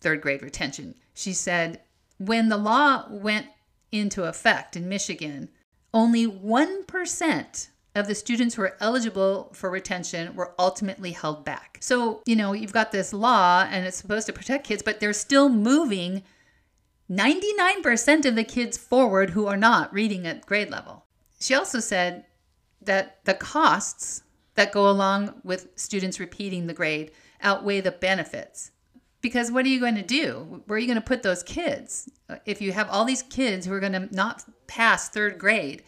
third 0.00 0.20
grade 0.20 0.42
retention. 0.42 0.94
She 1.14 1.32
said, 1.32 1.80
when 2.18 2.48
the 2.48 2.56
law 2.56 3.06
went 3.08 3.46
into 3.92 4.24
effect 4.24 4.76
in 4.76 4.88
Michigan, 4.88 5.48
only 5.94 6.26
1% 6.26 7.68
of 7.94 8.06
the 8.06 8.14
students 8.14 8.54
who 8.54 8.62
were 8.62 8.76
eligible 8.78 9.50
for 9.54 9.70
retention 9.70 10.34
were 10.34 10.54
ultimately 10.58 11.12
held 11.12 11.44
back. 11.44 11.78
So, 11.80 12.22
you 12.26 12.36
know, 12.36 12.52
you've 12.52 12.72
got 12.72 12.92
this 12.92 13.12
law 13.12 13.66
and 13.70 13.86
it's 13.86 13.96
supposed 13.96 14.26
to 14.26 14.32
protect 14.32 14.66
kids, 14.66 14.82
but 14.82 15.00
they're 15.00 15.14
still 15.14 15.48
moving 15.48 16.22
99% 17.10 18.26
of 18.26 18.34
the 18.34 18.44
kids 18.44 18.76
forward 18.76 19.30
who 19.30 19.46
are 19.46 19.56
not 19.56 19.92
reading 19.94 20.26
at 20.26 20.44
grade 20.44 20.70
level. 20.70 21.06
She 21.40 21.54
also 21.54 21.80
said 21.80 22.26
that 22.82 23.24
the 23.24 23.34
costs 23.34 24.22
that 24.56 24.72
go 24.72 24.90
along 24.90 25.40
with 25.44 25.68
students 25.76 26.20
repeating 26.20 26.66
the 26.66 26.74
grade 26.74 27.12
outweigh 27.40 27.80
the 27.80 27.92
benefits. 27.92 28.72
Because 29.26 29.50
what 29.50 29.64
are 29.64 29.68
you 29.68 29.80
going 29.80 29.96
to 29.96 30.02
do? 30.02 30.62
Where 30.66 30.76
are 30.76 30.78
you 30.78 30.86
going 30.86 31.00
to 31.00 31.04
put 31.04 31.24
those 31.24 31.42
kids? 31.42 32.08
If 32.44 32.62
you 32.62 32.70
have 32.70 32.88
all 32.88 33.04
these 33.04 33.24
kids 33.24 33.66
who 33.66 33.72
are 33.72 33.80
going 33.80 33.92
to 33.92 34.14
not 34.14 34.44
pass 34.68 35.08
third 35.08 35.36
grade, 35.36 35.82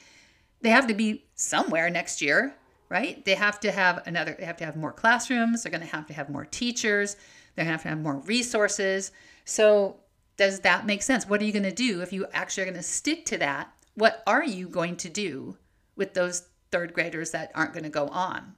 they 0.61 0.71
have 0.71 0.89
to 0.89 0.95
be 0.95 1.27
somewhere 1.37 1.89
next 1.89 2.21
year, 2.21 2.57
right? 2.89 3.25
They 3.25 3.37
have 3.37 3.61
to 3.61 3.71
have 3.71 4.03
another, 4.07 4.35
they 4.37 4.45
have 4.45 4.57
to 4.57 4.65
have 4.65 4.75
more 4.75 4.93
classrooms, 4.93 5.63
they're 5.63 5.71
going 5.71 5.87
to 5.87 5.97
have 5.97 6.09
to 6.09 6.15
have 6.15 6.29
more 6.29 6.47
teachers, 6.47 7.15
they're 7.55 7.65
going 7.65 7.69
to 7.69 7.73
have 7.73 7.83
to 7.83 7.91
have 7.91 8.01
more 8.01 8.19
resources. 8.23 9.13
So, 9.45 10.01
does 10.37 10.59
that 10.61 10.85
make 10.85 11.03
sense? 11.03 11.29
What 11.29 11.41
are 11.41 11.45
you 11.45 11.53
going 11.53 11.63
to 11.63 11.73
do 11.73 12.01
if 12.01 12.13
you 12.13 12.27
actually 12.33 12.65
are 12.65 12.67
going 12.67 12.77
to 12.77 12.83
stick 12.83 13.25
to 13.27 13.39
that? 13.39 13.73
What 13.95 14.25
are 14.27 14.45
you 14.45 14.69
going 14.69 14.97
to 14.97 15.09
do 15.09 15.57
with 15.95 16.15
those 16.15 16.49
third 16.71 16.93
graders 16.93 17.31
that 17.31 17.53
aren't 17.55 17.73
going 17.73 17.85
to 17.85 17.91
go 17.91 18.09
on. 18.09 18.55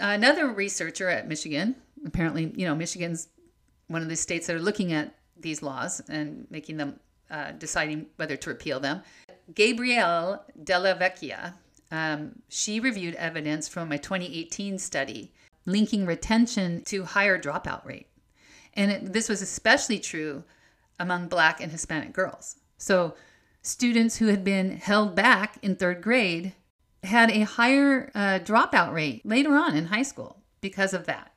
Another 0.00 0.48
researcher 0.48 1.08
at 1.08 1.28
Michigan, 1.28 1.76
apparently, 2.04 2.52
you 2.56 2.66
know, 2.66 2.74
Michigan's 2.74 3.28
one 3.88 4.02
of 4.02 4.08
the 4.08 4.16
states 4.16 4.46
that 4.46 4.56
are 4.56 4.60
looking 4.60 4.92
at 4.92 5.14
these 5.38 5.62
laws 5.62 6.00
and 6.08 6.46
making 6.50 6.76
them 6.76 6.98
uh, 7.30 7.52
deciding 7.52 8.06
whether 8.16 8.36
to 8.36 8.50
repeal 8.50 8.80
them. 8.80 9.02
Gabrielle 9.54 10.44
Della 10.62 10.94
Vecchia, 10.94 11.54
um, 11.90 12.42
she 12.48 12.80
reviewed 12.80 13.14
evidence 13.16 13.68
from 13.68 13.92
a 13.92 13.98
2018 13.98 14.78
study 14.78 15.32
linking 15.66 16.06
retention 16.06 16.82
to 16.84 17.04
higher 17.04 17.40
dropout 17.40 17.84
rate. 17.84 18.08
And 18.74 18.90
it, 18.90 19.12
this 19.12 19.28
was 19.28 19.42
especially 19.42 19.98
true 19.98 20.44
among 20.98 21.28
Black 21.28 21.60
and 21.60 21.72
Hispanic 21.72 22.12
girls. 22.12 22.56
So, 22.78 23.14
students 23.62 24.16
who 24.16 24.26
had 24.26 24.44
been 24.44 24.76
held 24.76 25.14
back 25.14 25.58
in 25.62 25.76
third 25.76 26.02
grade 26.02 26.52
had 27.02 27.30
a 27.30 27.40
higher 27.40 28.10
uh, 28.14 28.38
dropout 28.40 28.92
rate 28.92 29.24
later 29.24 29.54
on 29.54 29.76
in 29.76 29.86
high 29.86 30.02
school 30.02 30.42
because 30.60 30.92
of 30.92 31.06
that. 31.06 31.33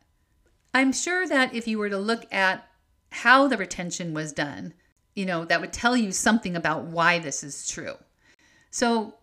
I'm 0.74 0.92
sure 0.92 1.28
that 1.28 1.54
if 1.54 1.68
you 1.68 1.78
were 1.78 1.90
to 1.90 1.98
look 1.98 2.32
at 2.32 2.68
how 3.12 3.48
the 3.48 3.58
retention 3.58 4.14
was 4.14 4.34
done, 4.34 4.74
you 5.16 5.26
know, 5.26 5.46
that 5.46 5.62
would 5.62 5.74
tell 5.74 5.98
you 5.98 6.12
something 6.12 6.56
about 6.56 6.86
why 6.86 7.20
this 7.20 7.44
is 7.44 7.68
true. 7.68 7.96
So 8.70 9.16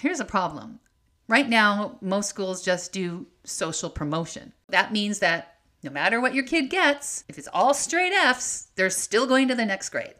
here's 0.00 0.20
a 0.20 0.24
problem. 0.24 0.80
Right 1.28 1.48
now, 1.48 1.98
most 2.00 2.28
schools 2.28 2.64
just 2.64 2.92
do 2.92 3.26
social 3.44 3.90
promotion. 3.90 4.52
That 4.68 4.92
means 4.92 5.18
that 5.18 5.56
no 5.82 5.90
matter 5.90 6.20
what 6.20 6.34
your 6.34 6.44
kid 6.44 6.70
gets, 6.70 7.24
if 7.28 7.38
it's 7.38 7.48
all 7.52 7.74
straight 7.74 8.12
F's, 8.12 8.68
they're 8.76 8.90
still 8.90 9.26
going 9.26 9.48
to 9.48 9.54
the 9.54 9.66
next 9.66 9.88
grade. 9.90 10.14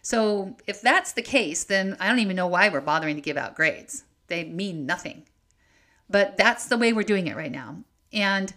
So 0.00 0.56
if 0.66 0.80
that's 0.80 1.12
the 1.12 1.22
case, 1.22 1.64
then 1.64 1.96
I 2.00 2.08
don't 2.08 2.18
even 2.18 2.36
know 2.36 2.46
why 2.48 2.68
we're 2.68 2.80
bothering 2.80 3.16
to 3.16 3.22
give 3.22 3.36
out 3.36 3.54
grades. 3.54 4.04
They 4.26 4.44
mean 4.44 4.86
nothing. 4.86 5.24
But 6.08 6.36
that's 6.36 6.66
the 6.66 6.78
way 6.78 6.92
we're 6.92 7.04
doing 7.04 7.26
it 7.28 7.36
right 7.36 7.52
now. 7.52 7.84
And 8.12 8.52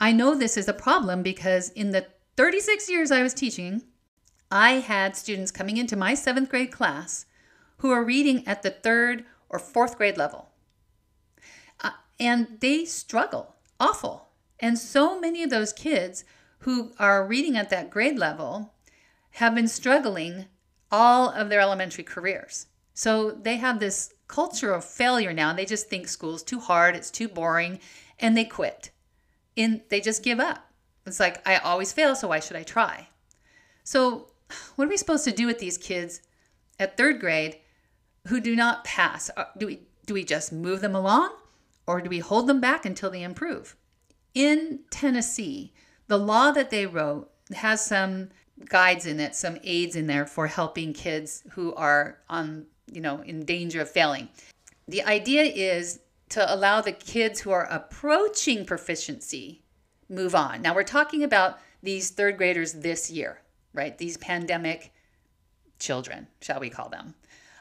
I 0.00 0.12
know 0.12 0.34
this 0.34 0.56
is 0.56 0.68
a 0.68 0.72
problem 0.72 1.22
because 1.22 1.70
in 1.70 1.90
the 1.90 2.06
36 2.36 2.90
years 2.90 3.10
I 3.10 3.22
was 3.22 3.34
teaching, 3.34 3.82
I 4.50 4.72
had 4.72 5.16
students 5.16 5.50
coming 5.50 5.76
into 5.76 5.96
my 5.96 6.14
seventh 6.14 6.48
grade 6.48 6.72
class 6.72 7.26
who 7.78 7.90
are 7.90 8.04
reading 8.04 8.46
at 8.46 8.62
the 8.62 8.70
third 8.70 9.24
or 9.48 9.58
fourth 9.58 9.96
grade 9.96 10.16
level. 10.16 10.50
Uh, 11.80 11.90
and 12.18 12.58
they 12.60 12.84
struggle 12.84 13.54
awful. 13.80 14.28
And 14.60 14.78
so 14.78 15.20
many 15.20 15.42
of 15.42 15.50
those 15.50 15.72
kids 15.72 16.24
who 16.60 16.92
are 16.98 17.26
reading 17.26 17.56
at 17.56 17.70
that 17.70 17.90
grade 17.90 18.18
level 18.18 18.72
have 19.32 19.54
been 19.54 19.68
struggling 19.68 20.46
all 20.90 21.28
of 21.28 21.48
their 21.48 21.60
elementary 21.60 22.04
careers. 22.04 22.66
So 22.94 23.32
they 23.32 23.56
have 23.56 23.80
this 23.80 24.14
culture 24.28 24.72
of 24.72 24.84
failure 24.84 25.32
now. 25.32 25.52
They 25.52 25.66
just 25.66 25.88
think 25.88 26.08
school's 26.08 26.42
too 26.42 26.60
hard, 26.60 26.94
it's 26.94 27.10
too 27.10 27.28
boring, 27.28 27.80
and 28.18 28.36
they 28.36 28.44
quit. 28.44 28.90
And 29.56 29.82
they 29.88 30.00
just 30.00 30.22
give 30.22 30.40
up. 30.40 30.70
It's 31.06 31.20
like, 31.20 31.46
I 31.46 31.56
always 31.56 31.92
fail, 31.92 32.14
so 32.16 32.28
why 32.28 32.40
should 32.40 32.56
I 32.56 32.62
try? 32.62 33.08
So, 33.84 34.28
what 34.76 34.86
are 34.86 34.88
we 34.88 34.96
supposed 34.96 35.24
to 35.24 35.32
do 35.32 35.46
with 35.46 35.58
these 35.58 35.78
kids 35.78 36.20
at 36.78 36.96
third 36.96 37.20
grade 37.20 37.58
who 38.28 38.40
do 38.40 38.56
not 38.56 38.84
pass? 38.84 39.30
Uh, 39.36 39.44
do 39.58 39.66
we, 39.66 39.80
do 40.06 40.14
we 40.14 40.24
just 40.24 40.52
move 40.52 40.80
them 40.80 40.94
along 40.94 41.30
or 41.86 42.00
do 42.00 42.08
we 42.08 42.18
hold 42.18 42.46
them 42.46 42.60
back 42.60 42.86
until 42.86 43.10
they 43.10 43.22
improve? 43.22 43.76
In 44.34 44.80
Tennessee, 44.90 45.72
the 46.08 46.18
law 46.18 46.50
that 46.50 46.70
they 46.70 46.86
wrote 46.86 47.30
has 47.54 47.84
some 47.84 48.30
guides 48.68 49.06
in 49.06 49.20
it, 49.20 49.34
some 49.34 49.58
aids 49.62 49.96
in 49.96 50.06
there 50.06 50.26
for 50.26 50.46
helping 50.46 50.92
kids 50.92 51.42
who 51.52 51.74
are 51.74 52.18
on, 52.28 52.66
you 52.90 53.00
know, 53.00 53.20
in 53.20 53.44
danger 53.44 53.80
of 53.80 53.90
failing. 53.90 54.28
The 54.88 55.02
idea 55.02 55.42
is 55.42 56.00
to 56.30 56.54
allow 56.54 56.80
the 56.80 56.92
kids 56.92 57.40
who 57.40 57.50
are 57.50 57.66
approaching 57.70 58.64
proficiency 58.64 59.62
move 60.08 60.34
on. 60.34 60.62
Now 60.62 60.74
we're 60.74 60.82
talking 60.82 61.22
about 61.22 61.58
these 61.82 62.10
third 62.10 62.36
graders 62.36 62.72
this 62.72 63.10
year, 63.10 63.40
right? 63.72 63.96
These 63.96 64.16
pandemic 64.16 64.92
children, 65.78 66.28
shall 66.40 66.60
we 66.60 66.70
call 66.70 66.88
them. 66.88 67.14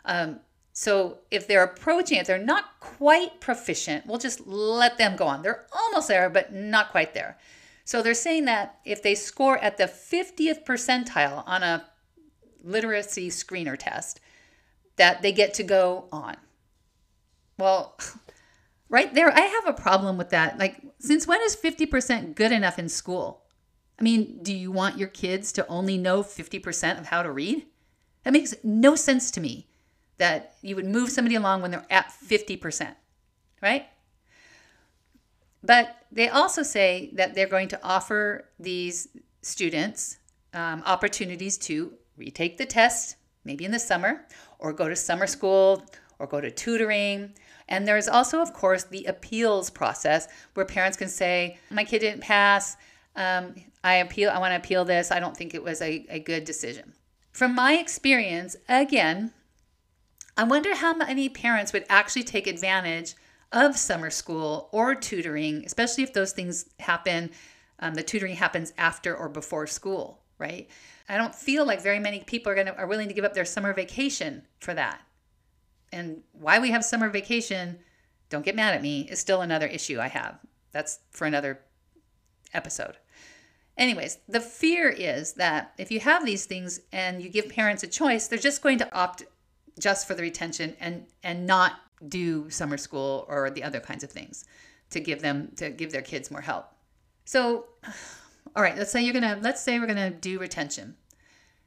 Um, 0.05 0.39
so 0.73 1.19
if 1.29 1.47
they're 1.47 1.63
approaching, 1.63 2.17
if 2.17 2.27
they're 2.27 2.39
not 2.39 2.79
quite 2.79 3.39
proficient, 3.39 4.07
we'll 4.07 4.17
just 4.17 4.47
let 4.47 4.97
them 4.97 5.15
go 5.15 5.27
on. 5.27 5.43
They're 5.43 5.65
almost 5.71 6.07
there, 6.07 6.29
but 6.29 6.53
not 6.53 6.89
quite 6.89 7.13
there. 7.13 7.37
So 7.85 8.01
they're 8.01 8.13
saying 8.13 8.45
that 8.45 8.79
if 8.85 9.03
they 9.03 9.13
score 9.13 9.57
at 9.59 9.77
the 9.77 9.85
50th 9.85 10.65
percentile 10.65 11.43
on 11.45 11.63
a 11.63 11.85
literacy 12.63 13.29
screener 13.29 13.77
test, 13.77 14.19
that 14.95 15.21
they 15.21 15.31
get 15.31 15.53
to 15.55 15.63
go 15.63 16.05
on. 16.11 16.37
Well, 17.57 17.97
right 18.93 19.11
there, 19.15 19.33
I 19.33 19.41
have 19.41 19.65
a 19.65 19.73
problem 19.73 20.19
with 20.19 20.29
that. 20.29 20.59
Like, 20.59 20.79
since 20.99 21.25
when 21.25 21.41
is 21.41 21.55
50% 21.55 22.35
good 22.35 22.51
enough 22.51 22.77
in 22.77 22.87
school? 22.87 23.41
I 23.99 24.03
mean, 24.03 24.37
do 24.43 24.53
you 24.53 24.71
want 24.71 24.99
your 24.99 25.07
kids 25.07 25.51
to 25.53 25.65
only 25.65 25.97
know 25.97 26.21
50% 26.21 26.99
of 26.99 27.07
how 27.07 27.23
to 27.23 27.31
read? 27.31 27.65
That 28.23 28.33
makes 28.33 28.53
no 28.63 28.95
sense 28.95 29.31
to 29.31 29.41
me 29.41 29.67
that 30.19 30.53
you 30.61 30.75
would 30.75 30.85
move 30.85 31.09
somebody 31.09 31.33
along 31.33 31.63
when 31.63 31.71
they're 31.71 31.87
at 31.89 32.13
50%, 32.23 32.93
right? 33.63 33.87
But 35.63 35.97
they 36.11 36.29
also 36.29 36.61
say 36.61 37.09
that 37.13 37.33
they're 37.33 37.47
going 37.47 37.69
to 37.69 37.83
offer 37.83 38.49
these 38.59 39.07
students 39.41 40.19
um, 40.53 40.83
opportunities 40.85 41.57
to 41.57 41.93
retake 42.15 42.59
the 42.59 42.65
test, 42.67 43.15
maybe 43.43 43.65
in 43.65 43.71
the 43.71 43.79
summer, 43.79 44.27
or 44.59 44.71
go 44.71 44.87
to 44.87 44.95
summer 44.95 45.25
school, 45.25 45.83
or 46.19 46.27
go 46.27 46.41
to 46.41 46.51
tutoring. 46.51 47.33
And 47.67 47.87
there's 47.87 48.07
also, 48.07 48.41
of 48.41 48.53
course, 48.53 48.83
the 48.83 49.05
appeals 49.05 49.69
process 49.69 50.27
where 50.53 50.65
parents 50.65 50.97
can 50.97 51.09
say, 51.09 51.57
My 51.69 51.83
kid 51.83 51.99
didn't 51.99 52.21
pass. 52.21 52.77
Um, 53.15 53.55
I 53.83 53.95
appeal. 53.95 54.29
I 54.29 54.39
want 54.39 54.51
to 54.51 54.57
appeal 54.57 54.85
this. 54.85 55.11
I 55.11 55.19
don't 55.19 55.35
think 55.35 55.53
it 55.53 55.63
was 55.63 55.81
a, 55.81 56.05
a 56.09 56.19
good 56.19 56.45
decision. 56.45 56.93
From 57.31 57.55
my 57.55 57.73
experience, 57.73 58.55
again, 58.69 59.33
I 60.37 60.43
wonder 60.43 60.75
how 60.75 60.95
many 60.95 61.29
parents 61.29 61.73
would 61.73 61.85
actually 61.89 62.23
take 62.23 62.47
advantage 62.47 63.15
of 63.51 63.77
summer 63.77 64.09
school 64.09 64.69
or 64.71 64.95
tutoring, 64.95 65.63
especially 65.65 66.03
if 66.03 66.13
those 66.13 66.31
things 66.31 66.69
happen, 66.79 67.29
um, 67.79 67.93
the 67.93 68.03
tutoring 68.03 68.35
happens 68.35 68.73
after 68.77 69.15
or 69.15 69.29
before 69.29 69.67
school, 69.67 70.21
right? 70.39 70.67
I 71.07 71.17
don't 71.17 71.35
feel 71.35 71.65
like 71.65 71.81
very 71.81 71.99
many 71.99 72.21
people 72.21 72.51
are 72.51 72.55
gonna 72.55 72.73
are 72.77 72.87
willing 72.87 73.07
to 73.09 73.13
give 73.13 73.25
up 73.25 73.33
their 73.33 73.45
summer 73.45 73.73
vacation 73.73 74.43
for 74.59 74.73
that. 74.73 75.01
And 75.93 76.23
why 76.33 76.59
we 76.59 76.71
have 76.71 76.83
summer 76.83 77.09
vacation, 77.09 77.79
don't 78.29 78.43
get 78.43 78.55
mad 78.55 78.73
at 78.73 78.81
me, 78.81 79.07
is 79.09 79.19
still 79.19 79.41
another 79.41 79.67
issue 79.67 79.99
I 79.99 80.07
have. 80.07 80.39
That's 80.71 80.99
for 81.11 81.25
another 81.25 81.59
episode. 82.53 82.97
Anyways, 83.77 84.17
the 84.27 84.39
fear 84.39 84.89
is 84.89 85.33
that 85.33 85.73
if 85.77 85.91
you 85.91 85.99
have 85.99 86.25
these 86.25 86.45
things 86.45 86.81
and 86.91 87.21
you 87.21 87.29
give 87.29 87.49
parents 87.49 87.83
a 87.83 87.87
choice, 87.87 88.27
they're 88.27 88.39
just 88.39 88.61
going 88.61 88.79
to 88.79 88.93
opt 88.93 89.23
just 89.79 90.07
for 90.07 90.13
the 90.13 90.21
retention 90.21 90.75
and 90.79 91.05
and 91.23 91.47
not 91.47 91.73
do 92.07 92.49
summer 92.49 92.77
school 92.77 93.25
or 93.27 93.49
the 93.49 93.63
other 93.63 93.79
kinds 93.79 94.03
of 94.03 94.11
things 94.11 94.45
to 94.91 94.99
give 94.99 95.21
them 95.21 95.51
to 95.55 95.71
give 95.71 95.91
their 95.91 96.01
kids 96.01 96.29
more 96.29 96.41
help. 96.41 96.67
So 97.25 97.65
all 98.55 98.61
right, 98.61 98.77
let's 98.77 98.91
say 98.91 99.01
you're 99.01 99.19
going 99.19 99.23
to 99.23 99.41
let's 99.41 99.61
say 99.61 99.79
we're 99.79 99.87
going 99.87 100.11
to 100.11 100.11
do 100.11 100.39
retention. 100.39 100.95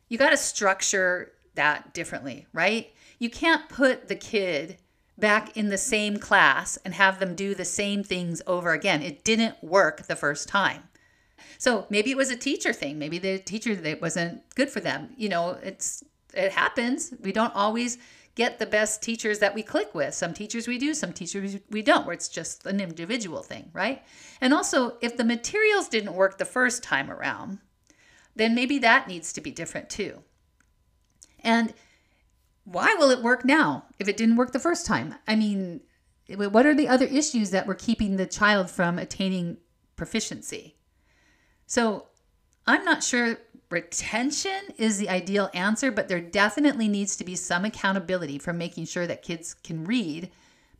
You 0.08 0.18
got 0.18 0.30
to 0.30 0.36
structure 0.36 1.32
that 1.56 1.92
differently, 1.94 2.46
right? 2.52 2.92
You 3.18 3.30
can't 3.30 3.68
put 3.68 4.08
the 4.08 4.16
kid 4.16 4.78
back 5.18 5.56
in 5.56 5.68
the 5.68 5.78
same 5.78 6.18
class 6.18 6.76
and 6.84 6.94
have 6.94 7.18
them 7.18 7.34
do 7.34 7.54
the 7.54 7.64
same 7.64 8.04
things 8.04 8.42
over 8.46 8.72
again. 8.72 9.02
It 9.02 9.24
didn't 9.24 9.62
work 9.62 10.06
the 10.06 10.16
first 10.16 10.48
time. 10.48 10.84
So 11.58 11.86
maybe 11.88 12.10
it 12.10 12.16
was 12.16 12.30
a 12.30 12.36
teacher 12.36 12.72
thing. 12.72 12.98
Maybe 12.98 13.18
the 13.18 13.38
teacher 13.38 13.74
that 13.74 14.02
wasn't 14.02 14.42
good 14.54 14.68
for 14.68 14.80
them. 14.80 15.10
You 15.16 15.28
know, 15.28 15.58
it's 15.62 16.04
it 16.34 16.52
happens. 16.52 17.14
We 17.20 17.32
don't 17.32 17.54
always 17.54 17.98
get 18.34 18.58
the 18.58 18.66
best 18.66 19.02
teachers 19.02 19.38
that 19.38 19.54
we 19.54 19.62
click 19.62 19.94
with. 19.94 20.12
Some 20.12 20.34
teachers 20.34 20.68
we 20.68 20.76
do, 20.76 20.92
some 20.92 21.12
teachers 21.14 21.56
we 21.70 21.80
don't, 21.80 22.04
where 22.04 22.12
it's 22.12 22.28
just 22.28 22.66
an 22.66 22.80
individual 22.80 23.42
thing, 23.42 23.70
right? 23.72 24.04
And 24.42 24.52
also, 24.52 24.98
if 25.00 25.16
the 25.16 25.24
materials 25.24 25.88
didn't 25.88 26.12
work 26.12 26.36
the 26.36 26.44
first 26.44 26.82
time 26.82 27.10
around, 27.10 27.58
then 28.34 28.54
maybe 28.54 28.78
that 28.80 29.08
needs 29.08 29.32
to 29.32 29.40
be 29.40 29.50
different 29.50 29.88
too. 29.88 30.22
And 31.40 31.72
why 32.66 32.94
will 32.98 33.10
it 33.10 33.22
work 33.22 33.44
now 33.44 33.84
if 33.98 34.08
it 34.08 34.16
didn't 34.16 34.36
work 34.36 34.52
the 34.52 34.58
first 34.58 34.86
time? 34.86 35.14
I 35.26 35.36
mean, 35.36 35.80
what 36.28 36.66
are 36.66 36.74
the 36.74 36.88
other 36.88 37.06
issues 37.06 37.50
that 37.50 37.66
were 37.66 37.76
keeping 37.76 38.16
the 38.16 38.26
child 38.26 38.68
from 38.68 38.98
attaining 38.98 39.58
proficiency? 39.94 40.76
So 41.66 42.08
I'm 42.66 42.84
not 42.84 43.04
sure 43.04 43.38
retention 43.70 44.60
is 44.78 44.98
the 44.98 45.08
ideal 45.08 45.48
answer, 45.54 45.92
but 45.92 46.08
there 46.08 46.20
definitely 46.20 46.88
needs 46.88 47.16
to 47.16 47.24
be 47.24 47.36
some 47.36 47.64
accountability 47.64 48.38
for 48.38 48.52
making 48.52 48.86
sure 48.86 49.06
that 49.06 49.22
kids 49.22 49.54
can 49.54 49.84
read 49.84 50.30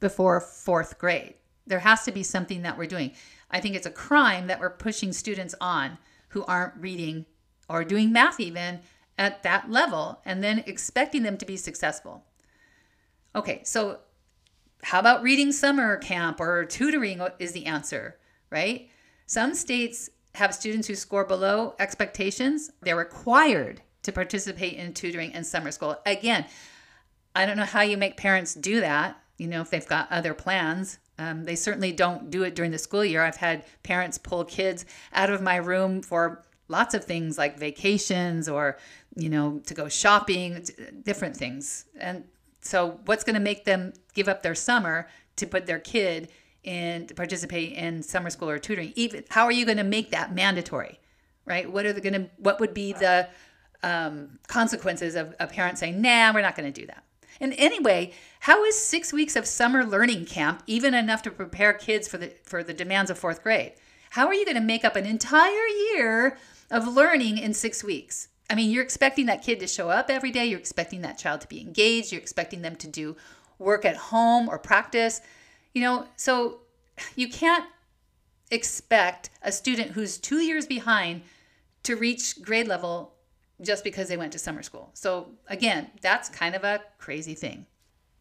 before 0.00 0.40
fourth 0.40 0.99
grade. 0.99 1.35
There 1.69 1.78
has 1.78 2.02
to 2.05 2.12
be 2.12 2.25
something 2.25 2.62
that 2.62 2.76
we're 2.76 2.87
doing. 2.87 3.12
I 3.49 3.61
think 3.61 3.76
it's 3.76 3.87
a 3.87 3.93
crime 3.93 4.49
that 4.49 4.59
we're 4.59 4.71
pushing 4.71 5.12
students 5.12 5.55
on 5.61 5.99
who 6.31 6.45
aren't 6.47 6.76
reading 6.78 7.26
or 7.69 7.85
doing 7.85 8.12
math 8.12 8.40
even 8.40 8.81
at 9.18 9.42
that 9.42 9.70
level 9.70 10.20
and 10.25 10.42
then 10.42 10.62
expecting 10.66 11.23
them 11.23 11.38
to 11.38 11.46
be 11.46 11.56
successful. 11.56 12.25
Okay, 13.35 13.62
so 13.64 14.00
how 14.82 15.00
about 15.00 15.23
reading 15.23 15.52
summer 15.52 15.96
camp 15.96 16.40
or 16.40 16.64
tutoring 16.64 17.20
is 17.38 17.52
the 17.52 17.66
answer, 17.66 18.18
right? 18.50 18.88
Some 19.26 19.54
states 19.54 20.11
have 20.35 20.54
students 20.54 20.87
who 20.87 20.94
score 20.94 21.25
below 21.25 21.75
expectations, 21.78 22.70
they're 22.82 22.96
required 22.96 23.82
to 24.02 24.12
participate 24.12 24.75
in 24.75 24.94
tutoring 24.94 25.32
and 25.32 25.44
summer 25.44 25.70
school. 25.70 25.96
Again, 26.06 26.46
I 27.35 27.44
don't 27.44 27.56
know 27.56 27.64
how 27.64 27.82
you 27.82 27.96
make 27.96 28.16
parents 28.16 28.54
do 28.54 28.80
that, 28.80 29.20
you 29.38 29.49
know, 29.49 29.61
if 29.61 29.70
they've 29.70 29.87
got 29.87 30.11
other 30.12 30.35
plans. 30.35 30.99
Um, 31.18 31.44
they 31.44 31.56
certainly 31.56 31.92
don't 31.92 32.30
do 32.30 32.42
it 32.42 32.54
during 32.54 32.70
the 32.70 32.78
school 32.78 33.04
year. 33.04 33.23
I've 33.23 33.37
had 33.37 33.64
parents 33.82 34.18
pull 34.18 34.44
kids 34.44 34.85
out 35.12 35.30
of 35.30 35.42
my 35.42 35.56
room 35.56 36.02
for 36.02 36.42
lots 36.68 36.94
of 36.94 37.04
things 37.04 37.38
like 37.38 37.58
vacations 37.58 38.49
or, 38.49 38.78
you 39.16 39.30
know, 39.30 39.61
to 39.66 39.75
go 39.75 39.88
shopping, 39.88 40.64
different 41.02 41.37
things. 41.37 41.87
And 41.99 42.25
so, 42.61 43.00
what's 43.06 43.25
going 43.25 43.35
to 43.35 43.40
make 43.40 43.64
them 43.64 43.94
give 44.14 44.28
up 44.28 44.42
their 44.42 44.54
summer 44.54 45.08
to 45.37 45.46
put 45.46 45.66
their 45.66 45.78
kid 45.78 46.28
in 46.62 47.06
to 47.06 47.14
participate 47.14 47.73
in 47.73 48.02
summer 48.02 48.30
school 48.30 48.50
or 48.50 48.58
tutoring? 48.58 48.92
Even 48.94 49.25
how 49.30 49.46
are 49.46 49.52
you 49.52 49.64
going 49.64 49.78
to 49.78 49.85
make 49.85 50.11
that 50.11 50.35
mandatory, 50.35 51.00
right? 51.46 51.70
What 51.70 51.87
are 51.87 51.92
they 51.92 52.00
going 52.00 52.12
to? 52.12 52.30
What 52.37 52.61
would 52.61 52.75
be 52.75 52.92
the 52.92 53.28
um, 53.82 54.38
consequences 54.49 55.14
of 55.14 55.35
a 55.40 55.46
parent 55.46 55.78
saying, 55.78 56.00
"Nah, 56.00 56.32
we're 56.35 56.42
not 56.42 56.56
going 56.56 56.70
to 56.70 56.80
do 56.80 56.87
that"? 56.87 57.02
And 57.40 57.54
anyway, 57.56 58.12
how 58.40 58.64
is 58.64 58.78
six 58.78 59.12
weeks 59.12 59.37
of 59.37 59.46
summer 59.46 59.85
learning 59.85 60.26
camp 60.26 60.62
even 60.66 60.94
enough 60.94 61.23
to 61.23 61.30
prepare 61.30 61.73
kids 61.73 62.06
for 62.06 62.18
the 62.18 62.35
for 62.42 62.62
the 62.62 62.75
demands 62.75 63.11
of 63.11 63.18
fourth 63.18 63.42
grade? 63.42 63.73
How 64.11 64.26
are 64.26 64.35
you 64.35 64.44
going 64.44 64.56
to 64.56 64.62
make 64.62 64.85
up 64.85 64.96
an 64.96 65.06
entire 65.06 65.66
year 65.94 66.37
of 66.70 66.87
learning 66.87 67.38
in 67.38 67.54
six 67.54 67.82
weeks? 67.82 68.28
I 68.49 68.55
mean, 68.55 68.71
you're 68.71 68.83
expecting 68.83 69.26
that 69.26 69.43
kid 69.43 69.61
to 69.61 69.67
show 69.67 69.91
up 69.91 70.09
every 70.09 70.31
day. 70.31 70.47
You're 70.47 70.59
expecting 70.59 71.03
that 71.03 71.19
child 71.19 71.41
to 71.41 71.49
be 71.49 71.61
engaged. 71.61 72.12
You're 72.12 72.21
expecting 72.21 72.62
them 72.62 72.76
to 72.76 72.87
do 72.87 73.17
work 73.59 73.85
at 73.85 73.97
home 73.97 74.49
or 74.49 74.59
practice. 74.59 75.21
You 75.75 75.83
know, 75.83 76.07
so 76.17 76.61
you 77.17 77.29
can't 77.29 77.65
expect 78.50 79.31
a 79.43 79.50
student 79.50 79.91
who's 79.91 80.19
two 80.19 80.38
years 80.38 80.67
behind 80.67 81.23
to 81.83 81.97
reach 81.97 82.41
grade 82.43 82.69
level 82.69 83.15
just 83.61 83.85
because 83.85 84.09
they 84.09 84.17
went 84.17 84.33
to 84.33 84.38
summer 84.38 84.62
school. 84.62 84.91
So, 84.95 85.31
again, 85.49 85.91
that's 86.00 86.29
kind 86.29 86.55
of 86.55 86.62
a 86.65 86.83
crazy 86.99 87.35
thing. 87.35 87.67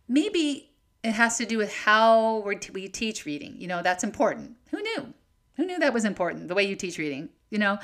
Maybe 0.07 0.71
it 1.03 1.11
has 1.11 1.37
to 1.37 1.45
do 1.45 1.57
with 1.57 1.73
how 1.73 2.39
we 2.73 2.87
teach 2.87 3.25
reading. 3.25 3.55
You 3.57 3.67
know, 3.67 3.81
that's 3.81 4.03
important. 4.03 4.55
Who 4.71 4.81
knew? 4.81 5.13
Who 5.57 5.65
knew 5.65 5.79
that 5.79 5.93
was 5.93 6.05
important, 6.05 6.47
the 6.47 6.55
way 6.55 6.63
you 6.63 6.75
teach 6.75 6.97
reading? 6.97 7.29
You 7.49 7.59
know, 7.59 7.79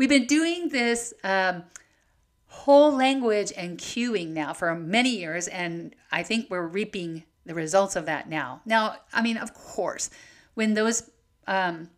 we've 0.00 0.08
been 0.08 0.24
doing 0.24 0.70
this 0.70 1.12
um, 1.24 1.62
whole 2.46 2.90
language 2.96 3.52
and 3.54 3.76
cueing 3.76 4.28
now 4.28 4.54
for 4.54 4.74
many 4.74 5.10
years, 5.10 5.46
and 5.46 5.94
I 6.10 6.22
think 6.22 6.48
we're 6.48 6.66
reaping 6.66 7.24
the 7.44 7.52
results 7.52 7.96
of 7.96 8.06
that 8.06 8.26
now. 8.26 8.62
Now, 8.64 8.96
I 9.12 9.20
mean, 9.20 9.36
of 9.36 9.52
course, 9.52 10.08
when 10.54 10.72
those 10.72 11.10
um, 11.46 11.90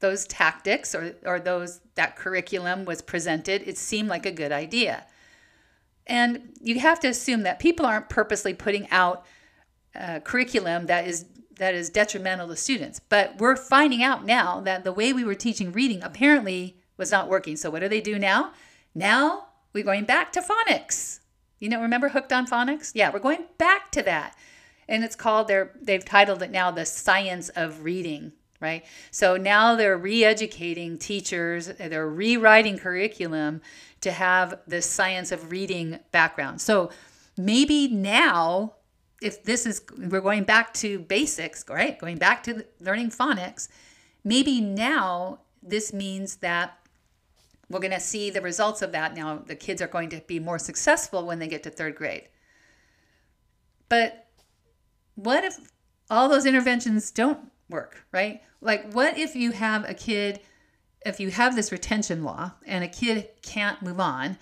those 0.00 0.26
tactics 0.26 0.94
or, 0.94 1.14
or 1.26 1.40
those 1.40 1.80
that 1.94 2.16
curriculum 2.16 2.86
was 2.86 3.02
presented, 3.02 3.68
it 3.68 3.76
seemed 3.76 4.08
like 4.08 4.24
a 4.24 4.32
good 4.32 4.50
idea. 4.50 5.04
And 6.06 6.54
you 6.58 6.80
have 6.80 7.00
to 7.00 7.08
assume 7.08 7.42
that 7.42 7.58
people 7.58 7.84
aren't 7.84 8.08
purposely 8.08 8.54
putting 8.54 8.88
out 8.90 9.26
uh, 9.94 10.20
curriculum 10.20 10.86
that 10.86 11.06
is 11.06 11.26
that 11.56 11.74
is 11.74 11.90
detrimental 11.90 12.48
to 12.48 12.56
students. 12.56 12.98
But 12.98 13.36
we're 13.38 13.56
finding 13.56 14.02
out 14.02 14.24
now 14.24 14.60
that 14.62 14.84
the 14.84 14.92
way 14.92 15.12
we 15.12 15.22
were 15.22 15.34
teaching 15.34 15.70
reading 15.70 16.02
apparently 16.02 16.78
was 17.02 17.10
not 17.10 17.28
working. 17.28 17.56
So 17.56 17.68
what 17.68 17.80
do 17.80 17.88
they 17.88 18.00
do 18.00 18.16
now? 18.16 18.52
Now 18.94 19.48
we're 19.72 19.84
going 19.84 20.04
back 20.04 20.32
to 20.34 20.40
phonics. 20.40 21.18
You 21.58 21.68
know, 21.68 21.82
remember 21.82 22.08
Hooked 22.08 22.32
on 22.32 22.46
Phonics? 22.46 22.92
Yeah, 22.94 23.10
we're 23.12 23.18
going 23.18 23.44
back 23.58 23.90
to 23.92 24.02
that. 24.02 24.36
And 24.88 25.02
it's 25.02 25.16
called 25.16 25.48
they're 25.48 25.72
they've 25.80 26.04
titled 26.04 26.42
it 26.42 26.52
now 26.52 26.70
the 26.70 26.86
science 26.86 27.48
of 27.50 27.82
reading 27.82 28.32
right? 28.60 28.84
So 29.10 29.36
now 29.36 29.74
they're 29.74 29.98
re 29.98 30.24
educating 30.24 30.96
teachers, 30.96 31.66
they're 31.66 32.08
rewriting 32.08 32.78
curriculum 32.78 33.60
to 34.02 34.12
have 34.12 34.60
the 34.68 34.80
science 34.80 35.32
of 35.32 35.50
reading 35.50 35.98
background. 36.12 36.60
So 36.60 36.90
maybe 37.36 37.88
now, 37.88 38.74
if 39.20 39.42
this 39.42 39.66
is, 39.66 39.82
we're 39.98 40.20
going 40.20 40.44
back 40.44 40.72
to 40.74 41.00
basics, 41.00 41.64
right? 41.68 41.98
Going 41.98 42.18
back 42.18 42.44
to 42.44 42.64
learning 42.80 43.10
phonics, 43.10 43.68
maybe 44.22 44.60
now 44.60 45.40
this 45.62 45.92
means 45.92 46.36
that 46.36 46.78
we're 47.72 47.80
going 47.80 47.92
to 47.92 48.00
see 48.00 48.30
the 48.30 48.40
results 48.40 48.82
of 48.82 48.92
that. 48.92 49.16
Now, 49.16 49.38
the 49.38 49.56
kids 49.56 49.80
are 49.80 49.88
going 49.88 50.10
to 50.10 50.20
be 50.26 50.38
more 50.38 50.58
successful 50.58 51.26
when 51.26 51.38
they 51.38 51.48
get 51.48 51.62
to 51.62 51.70
third 51.70 51.96
grade. 51.96 52.28
But 53.88 54.26
what 55.14 55.44
if 55.44 55.56
all 56.10 56.28
those 56.28 56.46
interventions 56.46 57.10
don't 57.10 57.50
work, 57.68 58.04
right? 58.12 58.42
Like, 58.60 58.92
what 58.92 59.16
if 59.16 59.34
you 59.34 59.52
have 59.52 59.88
a 59.88 59.94
kid, 59.94 60.40
if 61.04 61.18
you 61.18 61.30
have 61.30 61.56
this 61.56 61.72
retention 61.72 62.22
law 62.22 62.52
and 62.66 62.84
a 62.84 62.88
kid 62.88 63.28
can't 63.42 63.82
move 63.82 63.98
on? 63.98 64.36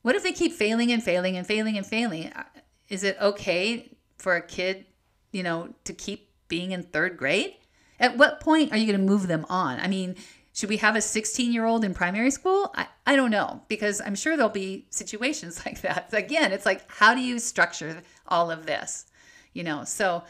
What 0.00 0.16
if 0.16 0.22
they 0.22 0.32
keep 0.32 0.52
failing 0.52 0.90
and 0.90 1.02
failing 1.02 1.36
and 1.36 1.46
failing 1.46 1.76
and 1.76 1.86
failing? 1.86 2.32
Uh, 2.32 2.44
is 2.88 3.04
it 3.04 3.16
okay 3.20 3.96
for 4.18 4.34
a 4.34 4.42
kid, 4.42 4.86
you 5.30 5.42
know, 5.42 5.74
to 5.84 5.92
keep 5.92 6.30
being 6.48 6.72
in 6.72 6.82
third 6.82 7.16
grade? 7.16 7.54
At 8.00 8.16
what 8.16 8.40
point 8.40 8.72
are 8.72 8.76
you 8.78 8.86
going 8.86 8.98
to 8.98 9.06
move 9.06 9.28
them 9.28 9.46
on? 9.48 9.78
I 9.78 9.86
mean, 9.86 10.16
should 10.52 10.68
we 10.68 10.76
have 10.78 10.96
a 10.96 11.00
16 11.00 11.52
year 11.52 11.64
old 11.64 11.84
in 11.84 11.94
primary 11.94 12.30
school? 12.30 12.70
I, 12.74 12.86
I 13.06 13.16
don't 13.16 13.30
know, 13.30 13.62
because 13.68 14.00
I'm 14.00 14.14
sure 14.14 14.36
there'll 14.36 14.50
be 14.50 14.86
situations 14.90 15.62
like 15.66 15.80
that. 15.82 16.12
Again, 16.12 16.52
it's 16.52 16.66
like, 16.66 16.90
how 16.90 17.14
do 17.14 17.20
you 17.20 17.38
structure 17.38 18.02
all 18.28 18.50
of 18.50 18.66
this? 18.66 19.06
You 19.52 19.64
know, 19.64 19.84
so 19.84 20.24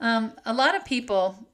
um, 0.00 0.32
a 0.44 0.52
lot 0.52 0.74
of 0.74 0.84
people 0.84 1.48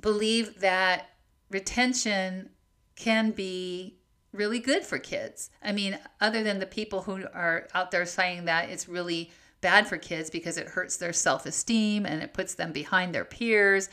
believe 0.00 0.60
that 0.60 1.10
retention 1.50 2.50
can 2.96 3.30
be 3.30 3.96
really 4.32 4.58
good 4.58 4.84
for 4.84 4.98
kids. 4.98 5.50
I 5.62 5.72
mean, 5.72 5.98
other 6.20 6.42
than 6.42 6.58
the 6.58 6.66
people 6.66 7.02
who 7.02 7.24
are 7.34 7.68
out 7.74 7.90
there 7.90 8.06
saying 8.06 8.44
that 8.44 8.68
it's 8.68 8.88
really 8.88 9.30
bad 9.60 9.86
for 9.86 9.96
kids 9.96 10.30
because 10.30 10.56
it 10.56 10.68
hurts 10.68 10.96
their 10.96 11.12
self 11.12 11.46
esteem 11.46 12.06
and 12.06 12.22
it 12.22 12.32
puts 12.32 12.54
them 12.54 12.72
behind 12.72 13.14
their 13.14 13.24
peers. 13.24 13.88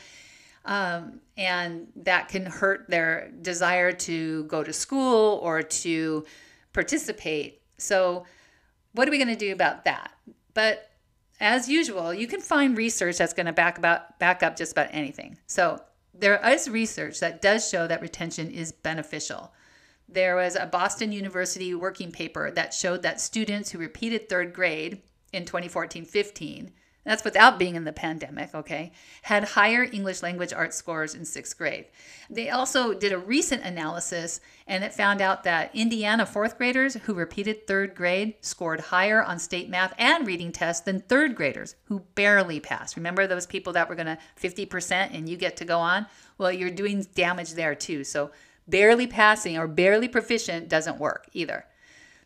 Um, 0.64 1.20
and 1.36 1.86
that 1.96 2.28
can 2.28 2.44
hurt 2.44 2.88
their 2.88 3.30
desire 3.40 3.92
to 3.92 4.44
go 4.44 4.62
to 4.62 4.72
school 4.72 5.40
or 5.42 5.62
to 5.62 6.24
participate. 6.72 7.62
So, 7.78 8.24
what 8.92 9.06
are 9.06 9.10
we 9.10 9.18
going 9.18 9.28
to 9.28 9.36
do 9.36 9.52
about 9.52 9.84
that? 9.84 10.12
But 10.54 10.90
as 11.40 11.68
usual, 11.68 12.12
you 12.12 12.26
can 12.26 12.40
find 12.40 12.76
research 12.76 13.18
that's 13.18 13.32
going 13.32 13.46
to 13.46 13.52
back 13.52 13.78
about 13.78 14.18
back 14.18 14.42
up 14.42 14.56
just 14.56 14.72
about 14.72 14.88
anything. 14.90 15.38
So, 15.46 15.80
there 16.12 16.40
is 16.48 16.68
research 16.68 17.20
that 17.20 17.40
does 17.40 17.68
show 17.68 17.86
that 17.86 18.02
retention 18.02 18.50
is 18.50 18.72
beneficial. 18.72 19.52
There 20.08 20.36
was 20.36 20.56
a 20.56 20.66
Boston 20.66 21.12
University 21.12 21.74
working 21.74 22.10
paper 22.10 22.50
that 22.50 22.74
showed 22.74 23.02
that 23.02 23.20
students 23.20 23.70
who 23.70 23.78
repeated 23.78 24.28
third 24.28 24.52
grade 24.52 25.02
in 25.32 25.44
2014 25.44 26.04
15 26.04 26.72
that's 27.04 27.24
without 27.24 27.58
being 27.58 27.74
in 27.74 27.84
the 27.84 27.92
pandemic, 27.92 28.54
okay, 28.54 28.92
had 29.22 29.44
higher 29.44 29.84
English 29.84 30.22
language 30.22 30.52
arts 30.52 30.76
scores 30.76 31.14
in 31.14 31.24
sixth 31.24 31.56
grade. 31.56 31.86
They 32.28 32.50
also 32.50 32.92
did 32.92 33.12
a 33.12 33.18
recent 33.18 33.62
analysis 33.64 34.40
and 34.66 34.84
it 34.84 34.92
found 34.92 35.22
out 35.22 35.44
that 35.44 35.74
Indiana 35.74 36.26
fourth 36.26 36.58
graders 36.58 36.94
who 36.94 37.14
repeated 37.14 37.66
third 37.66 37.94
grade 37.94 38.34
scored 38.40 38.80
higher 38.80 39.22
on 39.22 39.38
state 39.38 39.70
math 39.70 39.94
and 39.96 40.26
reading 40.26 40.52
tests 40.52 40.84
than 40.84 41.00
third 41.00 41.34
graders 41.34 41.76
who 41.84 42.00
barely 42.14 42.60
passed. 42.60 42.96
Remember 42.96 43.26
those 43.26 43.46
people 43.46 43.72
that 43.72 43.88
were 43.88 43.94
going 43.94 44.06
to 44.06 44.18
50% 44.40 45.14
and 45.14 45.28
you 45.28 45.36
get 45.36 45.56
to 45.56 45.64
go 45.64 45.78
on? 45.78 46.06
Well, 46.36 46.52
you're 46.52 46.70
doing 46.70 47.06
damage 47.14 47.54
there 47.54 47.74
too. 47.74 48.04
So 48.04 48.32
barely 48.66 49.06
passing 49.06 49.56
or 49.56 49.66
barely 49.66 50.08
proficient 50.08 50.68
doesn't 50.68 50.98
work 50.98 51.28
either. 51.32 51.64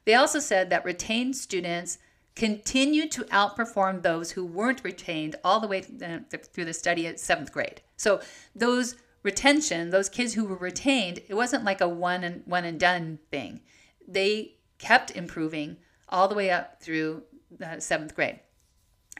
They 0.05 0.15
also 0.15 0.41
said 0.41 0.71
that 0.71 0.85
retained 0.85 1.37
students 1.37 1.99
continued 2.35 3.11
to 3.13 3.25
outperform 3.25 4.03
those 4.03 4.31
who 4.33 4.45
weren't 4.45 4.85
retained 4.85 5.37
all 5.45 5.61
the 5.61 5.67
way 5.67 5.83
through 5.83 6.65
the 6.65 6.73
study 6.73 7.07
at 7.07 7.21
seventh 7.21 7.53
grade. 7.53 7.83
So 7.97 8.21
those 8.55 8.97
retention, 9.23 9.91
those 9.91 10.09
kids 10.09 10.35
who 10.35 10.45
were 10.45 10.57
retained, 10.57 11.21
it 11.29 11.35
wasn't 11.35 11.65
like 11.65 11.81
a 11.81 11.89
one 11.89 12.25
and 12.25 12.43
one 12.47 12.65
and 12.65 12.81
done 12.81 13.19
thing. 13.31 13.61
They 14.09 14.57
kept 14.79 15.11
improving 15.13 15.77
all 16.09 16.27
the 16.27 16.35
way 16.35 16.51
up 16.51 16.83
through 16.83 17.23
the 17.57 17.81
seventh 17.81 18.15
grade. 18.15 18.41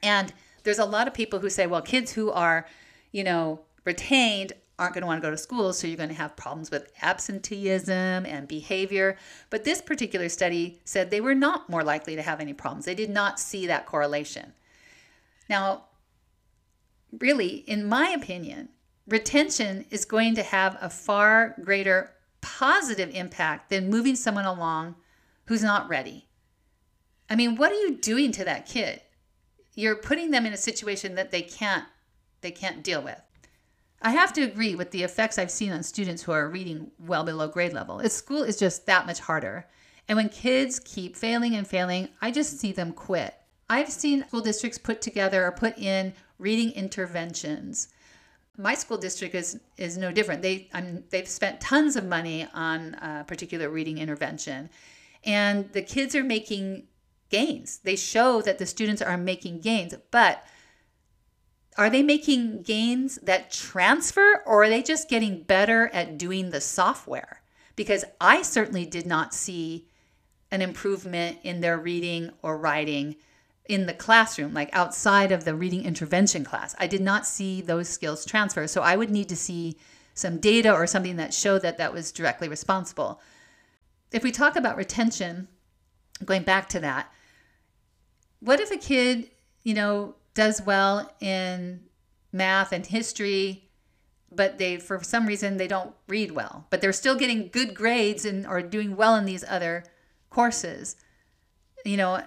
And 0.03 0.33
there's 0.65 0.79
a 0.79 0.85
lot 0.85 1.07
of 1.07 1.15
people 1.15 1.39
who 1.39 1.51
say, 1.51 1.67
well, 1.67 1.83
kids 1.83 2.13
who 2.13 2.31
are, 2.31 2.67
you 3.13 3.25
know, 3.25 3.61
retained 3.85 4.55
aren't 4.83 4.95
going 4.95 5.03
to 5.03 5.07
want 5.07 5.23
to 5.23 5.27
go 5.27 5.31
to 5.31 5.39
school, 5.39 5.73
so 5.73 5.87
you're 5.87 5.97
going 5.97 6.09
to 6.09 6.15
have 6.15 6.37
problems 6.37 6.71
with 6.71 6.93
absenteeism 7.01 8.27
and 8.27 8.47
behavior. 8.49 9.17
But 9.49 9.65
this 9.65 9.81
particular 9.81 10.29
study 10.29 10.81
said 10.85 11.11
they 11.11 11.21
were 11.21 11.35
not 11.35 11.71
more 11.71 11.85
likely 11.85 12.17
to 12.17 12.23
have 12.23 12.41
any 12.41 12.53
problems. 12.53 12.85
They 12.85 12.95
did 12.95 13.11
not 13.11 13.41
see 13.41 13.67
that 13.67 13.87
correlation. 13.87 14.53
Now, 15.49 15.85
really, 17.19 17.57
in 17.67 17.89
my 17.89 18.09
opinion, 18.11 18.71
retention 19.07 19.87
is 19.91 20.05
going 20.05 20.35
to 20.35 20.43
have 20.43 20.77
a 20.81 20.91
far 20.91 21.55
greater 21.63 22.11
positive 22.41 23.11
impact 23.15 23.71
than 23.71 23.89
moving 23.89 24.17
someone 24.17 24.45
along 24.45 24.97
who's 25.47 25.63
not 25.63 25.89
ready. 25.89 26.27
I 27.31 27.37
mean, 27.37 27.57
what 27.57 27.73
are 27.73 27.81
you 27.81 27.97
doing 27.97 28.33
to 28.33 28.45
that 28.45 28.67
kid? 28.67 29.01
You're 29.75 29.97
putting 29.97 30.33
them 30.33 30.45
in 30.45 30.53
a 30.53 30.59
situation 30.59 31.15
that 31.15 31.31
they 31.31 31.43
can't 31.43 31.85
they 32.43 32.51
can't 32.51 32.83
deal 32.83 33.01
with. 33.01 33.21
I 34.03 34.11
have 34.11 34.33
to 34.35 34.43
agree 34.43 34.75
with 34.75 34.91
the 34.91 35.05
effects 35.05 35.39
I've 35.39 35.51
seen 35.51 35.73
on 35.73 35.83
students 35.83 36.23
who 36.23 36.33
are 36.33 36.49
reading 36.49 36.91
well 36.99 37.23
below 37.25 37.49
grade 37.49 37.73
level. 37.73 38.01
It's, 38.01 38.15
school 38.15 38.43
is 38.43 38.59
just 38.59 38.87
that 38.87 39.07
much 39.07 39.21
harder. 39.21 39.67
And 40.09 40.17
when 40.17 40.29
kids 40.29 40.81
keep 40.81 41.17
failing 41.17 41.55
and 41.55 41.67
failing, 41.67 42.09
I 42.21 42.33
just 42.33 42.59
see 42.59 42.73
them 42.73 42.93
quit. 42.93 43.35
I've 43.71 43.89
seen 43.89 44.27
school 44.27 44.41
districts 44.41 44.77
put 44.77 45.01
together 45.01 45.47
or 45.47 45.53
put 45.53 45.79
in 45.79 46.13
reading 46.39 46.73
interventions. 46.73 47.89
My 48.59 48.75
school 48.75 48.99
district 48.99 49.35
is 49.35 49.61
is 49.79 49.97
no 49.97 50.13
different. 50.13 50.43
They 50.43 50.69
I'm, 50.75 51.05
they've 51.11 51.29
spent 51.29 51.61
tons 51.61 51.97
of 51.97 52.05
money 52.05 52.47
on 52.53 52.95
a 52.95 53.25
particular 53.27 53.71
reading 53.71 53.97
intervention, 53.97 54.69
and 55.25 55.73
the 55.73 55.81
kids 55.81 56.15
are 56.15 56.25
making 56.25 56.89
gains. 57.31 57.79
They 57.79 57.97
show 57.97 58.43
that 58.43 58.59
the 58.59 58.67
students 58.67 59.01
are 59.01 59.17
making 59.17 59.61
gains, 59.61 59.95
but 60.11 60.45
are 61.79 61.91
they 61.91 62.03
making 62.03 62.63
gains 62.63 63.17
that 63.23 63.51
transfer 63.51 64.43
or 64.47 64.65
are 64.65 64.69
they 64.69 64.83
just 64.83 65.09
getting 65.09 65.43
better 65.43 65.89
at 65.89 66.19
doing 66.19 66.51
the 66.51 66.61
software? 66.61 67.41
Because 67.77 68.05
I 68.21 68.43
certainly 68.43 68.85
did 68.85 69.07
not 69.07 69.33
see 69.33 69.87
an 70.51 70.61
improvement 70.61 71.39
in 71.43 71.61
their 71.61 71.79
reading 71.79 72.31
or 72.43 72.59
writing 72.59 73.17
in 73.67 73.87
the 73.87 73.95
classroom, 73.95 74.53
like 74.53 74.69
outside 74.73 75.33
of 75.33 75.45
the 75.45 75.55
reading 75.55 75.85
intervention 75.85 76.45
class. 76.45 76.75
I 76.79 76.87
did 76.87 77.01
not 77.01 77.27
see 77.27 77.63
those 77.63 77.89
skills 77.89 78.27
transfer. 78.27 78.67
So 78.67 78.83
I 78.83 78.97
would 78.97 79.11
need 79.11 79.29
to 79.31 79.37
see 79.37 79.79
some 80.15 80.39
data 80.39 80.71
or 80.73 80.87
something 80.87 81.17
that 81.17 81.33
showed 81.33 81.63
that 81.63 81.79
that 81.79 81.95
was 81.95 82.13
directly 82.13 82.49
responsible. 82.49 83.21
If 84.11 84.23
we 84.23 84.31
talk 84.31 84.57
about 84.57 84.77
retention, 84.77 85.49
going 86.23 86.43
back 86.43 86.69
to 86.71 86.81
that, 86.81 87.11
what 88.41 88.61
if 88.61 88.71
a 88.71 88.77
kid, 88.77 89.31
you 89.63 89.73
know, 89.73 90.17
does 90.35 90.63
well 90.63 91.13
in 91.21 91.81
math 92.33 92.73
and 92.73 92.87
history, 92.87 93.69
but 94.31 94.59
they 94.59 94.79
for 94.79 95.03
some 95.03 95.27
reason 95.27 95.57
they 95.57 95.69
don't 95.69 95.95
read 96.09 96.33
well, 96.33 96.67
but 96.71 96.81
they're 96.81 96.93
still 96.93 97.17
getting 97.17 97.49
good 97.49 97.75
grades 97.75 98.25
and 98.25 98.47
or 98.47 98.63
doing 98.63 98.97
well 98.97 99.17
in 99.17 99.25
these 99.25 99.45
other 99.47 99.85
courses. 100.31 100.97
You 101.85 101.97
know, 101.97 102.23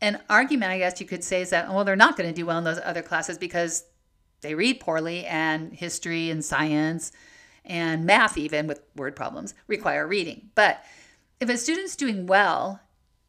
an 0.00 0.20
argument 0.28 0.72
I 0.72 0.78
guess 0.78 1.00
you 1.00 1.06
could 1.06 1.24
say 1.24 1.40
is 1.40 1.50
that 1.50 1.68
well 1.72 1.84
they're 1.84 1.96
not 1.96 2.16
going 2.16 2.28
to 2.28 2.34
do 2.34 2.46
well 2.46 2.58
in 2.58 2.64
those 2.64 2.80
other 2.84 3.02
classes 3.02 3.38
because 3.38 3.84
they 4.40 4.54
read 4.54 4.80
poorly 4.80 5.26
and 5.26 5.72
history 5.72 6.30
and 6.30 6.44
science 6.44 7.12
and 7.64 8.04
math 8.04 8.38
even 8.38 8.66
with 8.66 8.80
word 8.96 9.16
problems 9.16 9.54
require 9.66 10.06
reading. 10.06 10.50
But 10.54 10.84
if 11.40 11.48
a 11.48 11.56
student's 11.56 11.96
doing 11.96 12.26
well 12.26 12.80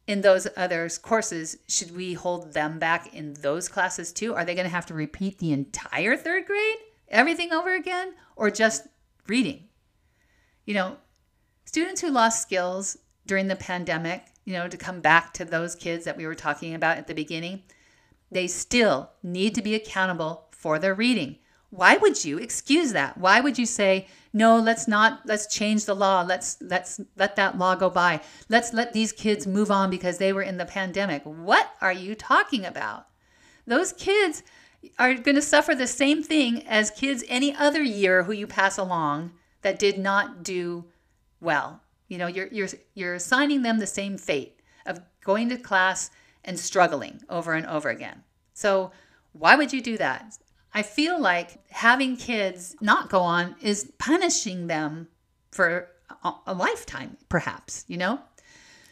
in 0.06 0.22
those 0.22 0.48
other 0.56 0.88
courses, 1.02 1.58
should 1.68 1.94
we 1.94 2.14
hold 2.14 2.52
them 2.52 2.78
back 2.78 3.14
in 3.14 3.34
those 3.34 3.68
classes 3.68 4.12
too? 4.12 4.34
Are 4.34 4.44
they 4.44 4.54
going 4.54 4.64
to 4.64 4.74
have 4.74 4.86
to 4.86 4.94
repeat 4.94 5.38
the 5.38 5.52
entire 5.52 6.16
third 6.16 6.46
grade, 6.46 6.76
everything 7.08 7.52
over 7.52 7.74
again, 7.74 8.14
or 8.36 8.50
just 8.50 8.86
reading? 9.26 9.68
You 10.64 10.74
know, 10.74 10.96
students 11.64 12.00
who 12.00 12.10
lost 12.10 12.42
skills 12.42 12.96
during 13.26 13.48
the 13.48 13.56
pandemic, 13.56 14.24
you 14.44 14.52
know, 14.52 14.68
to 14.68 14.76
come 14.76 15.00
back 15.00 15.32
to 15.34 15.44
those 15.44 15.74
kids 15.74 16.04
that 16.04 16.16
we 16.16 16.26
were 16.26 16.34
talking 16.34 16.74
about 16.74 16.98
at 16.98 17.06
the 17.06 17.14
beginning, 17.14 17.62
they 18.30 18.46
still 18.46 19.10
need 19.22 19.54
to 19.54 19.62
be 19.62 19.74
accountable 19.74 20.48
for 20.50 20.78
their 20.78 20.94
reading. 20.94 21.36
Why 21.70 21.96
would 21.96 22.24
you 22.24 22.38
excuse 22.38 22.92
that? 22.92 23.16
Why 23.16 23.40
would 23.40 23.56
you 23.58 23.66
say, 23.66 24.08
no, 24.32 24.58
let's 24.58 24.86
not 24.86 25.22
let's 25.24 25.46
change 25.46 25.84
the 25.84 25.94
law. 25.94 26.22
Let's 26.22 26.56
let's 26.60 27.00
let 27.16 27.36
that 27.36 27.58
law 27.58 27.74
go 27.74 27.90
by. 27.90 28.20
Let's 28.48 28.72
let 28.72 28.92
these 28.92 29.12
kids 29.12 29.46
move 29.46 29.70
on 29.70 29.90
because 29.90 30.18
they 30.18 30.32
were 30.32 30.42
in 30.42 30.56
the 30.56 30.64
pandemic. 30.64 31.22
What 31.24 31.70
are 31.80 31.92
you 31.92 32.14
talking 32.14 32.64
about? 32.64 33.06
Those 33.66 33.92
kids 33.92 34.42
are 34.98 35.14
going 35.14 35.34
to 35.34 35.42
suffer 35.42 35.74
the 35.74 35.86
same 35.86 36.22
thing 36.22 36.66
as 36.66 36.90
kids 36.90 37.24
any 37.28 37.54
other 37.54 37.82
year 37.82 38.24
who 38.24 38.32
you 38.32 38.46
pass 38.46 38.78
along 38.78 39.32
that 39.62 39.78
did 39.78 39.98
not 39.98 40.42
do 40.42 40.84
well. 41.40 41.82
You 42.08 42.18
know, 42.18 42.26
you're 42.26 42.48
you're 42.48 42.68
you're 42.94 43.14
assigning 43.14 43.62
them 43.62 43.78
the 43.78 43.86
same 43.86 44.16
fate 44.16 44.60
of 44.86 45.00
going 45.24 45.48
to 45.50 45.56
class 45.56 46.10
and 46.44 46.58
struggling 46.58 47.20
over 47.28 47.54
and 47.54 47.66
over 47.66 47.88
again. 47.88 48.22
So, 48.54 48.92
why 49.32 49.56
would 49.56 49.72
you 49.72 49.80
do 49.80 49.96
that? 49.98 50.38
I 50.72 50.82
feel 50.82 51.20
like 51.20 51.58
having 51.70 52.16
kids 52.16 52.76
not 52.80 53.10
go 53.10 53.20
on 53.20 53.56
is 53.60 53.92
punishing 53.98 54.68
them 54.68 55.08
for 55.50 55.88
a, 56.46 56.54
lifetime, 56.54 57.16
perhaps, 57.28 57.84
you 57.88 57.96
know? 57.96 58.20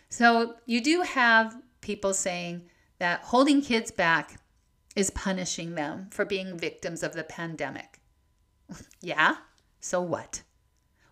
So 0.08 0.54
you 0.66 0.80
do 0.80 1.02
have 1.02 1.56
people 1.80 2.14
saying 2.14 2.62
that 2.98 3.20
holding 3.22 3.62
kids 3.62 3.90
back 3.90 4.40
is 4.96 5.10
punishing 5.10 5.74
them 5.74 6.08
for 6.10 6.24
being 6.24 6.58
victims 6.58 7.02
of 7.02 7.12
the 7.12 7.22
pandemic. 7.22 8.00
yeah, 9.00 9.36
so 9.80 10.00
what? 10.00 10.42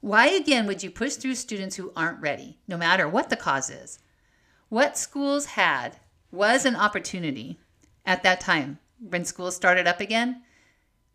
Why 0.00 0.28
again 0.28 0.66
would 0.66 0.82
you 0.82 0.90
push 0.90 1.14
through 1.14 1.36
students 1.36 1.76
who 1.76 1.92
aren't 1.96 2.20
ready, 2.20 2.58
no 2.66 2.76
matter 2.76 3.08
what 3.08 3.30
the 3.30 3.36
cause 3.36 3.70
is? 3.70 3.98
What 4.68 4.98
schools 4.98 5.46
had 5.46 5.98
was 6.32 6.64
an 6.64 6.76
opportunity 6.76 7.60
at 8.04 8.22
that 8.24 8.40
time 8.40 8.78
when 8.98 9.24
schools 9.24 9.54
started 9.54 9.86
up 9.86 10.00
again 10.00 10.42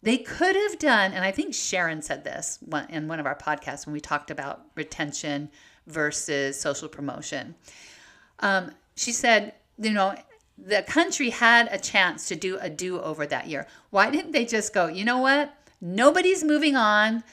they 0.04 0.18
could 0.18 0.56
have 0.56 0.80
done, 0.80 1.14
and 1.14 1.24
I 1.24 1.32
think 1.32 1.54
Sharon 1.54 2.02
said 2.02 2.24
this 2.24 2.60
in 2.90 3.08
one 3.08 3.20
of 3.20 3.26
our 3.26 3.36
podcasts 3.36 3.86
when 3.86 3.94
we 3.94 4.00
talked 4.00 4.32
about 4.32 4.66
retention 4.76 5.50
versus 5.86 6.60
social 6.60 6.90
promotion. 6.90 7.56
Um, 8.40 8.72
she 8.96 9.12
said, 9.12 9.54
you 9.78 9.92
know, 9.92 10.16
the 10.58 10.84
country 10.84 11.30
had 11.30 11.70
a 11.72 11.78
chance 11.78 12.28
to 12.30 12.36
do 12.36 12.58
a 12.60 12.70
do 12.70 13.00
over 13.00 13.26
that 13.28 13.48
year. 13.48 13.68
Why 13.92 14.10
didn't 14.10 14.32
they 14.32 14.46
just 14.46 14.74
go, 14.74 14.88
you 14.88 15.06
know 15.06 15.20
what? 15.20 15.54
Nobody's 15.80 16.44
moving 16.44 16.76
on. 16.76 17.24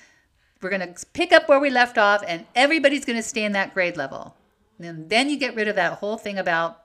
We're 0.61 0.71
going 0.71 0.95
to 0.95 1.07
pick 1.13 1.33
up 1.33 1.49
where 1.49 1.61
we 1.61 1.71
left 1.71 1.99
off, 1.99 2.23
and 2.27 2.47
everybody's 2.55 3.05
going 3.05 3.19
to 3.19 3.23
stay 3.23 3.45
in 3.45 3.53
that 3.53 3.75
grade 3.75 3.97
level. 3.97 4.35
And 4.79 5.09
then 5.09 5.31
you 5.31 5.39
get 5.39 5.55
rid 5.55 5.69
of 5.69 5.77
that 5.77 5.95
whole 5.95 6.17
thing 6.17 6.39
about, 6.39 6.83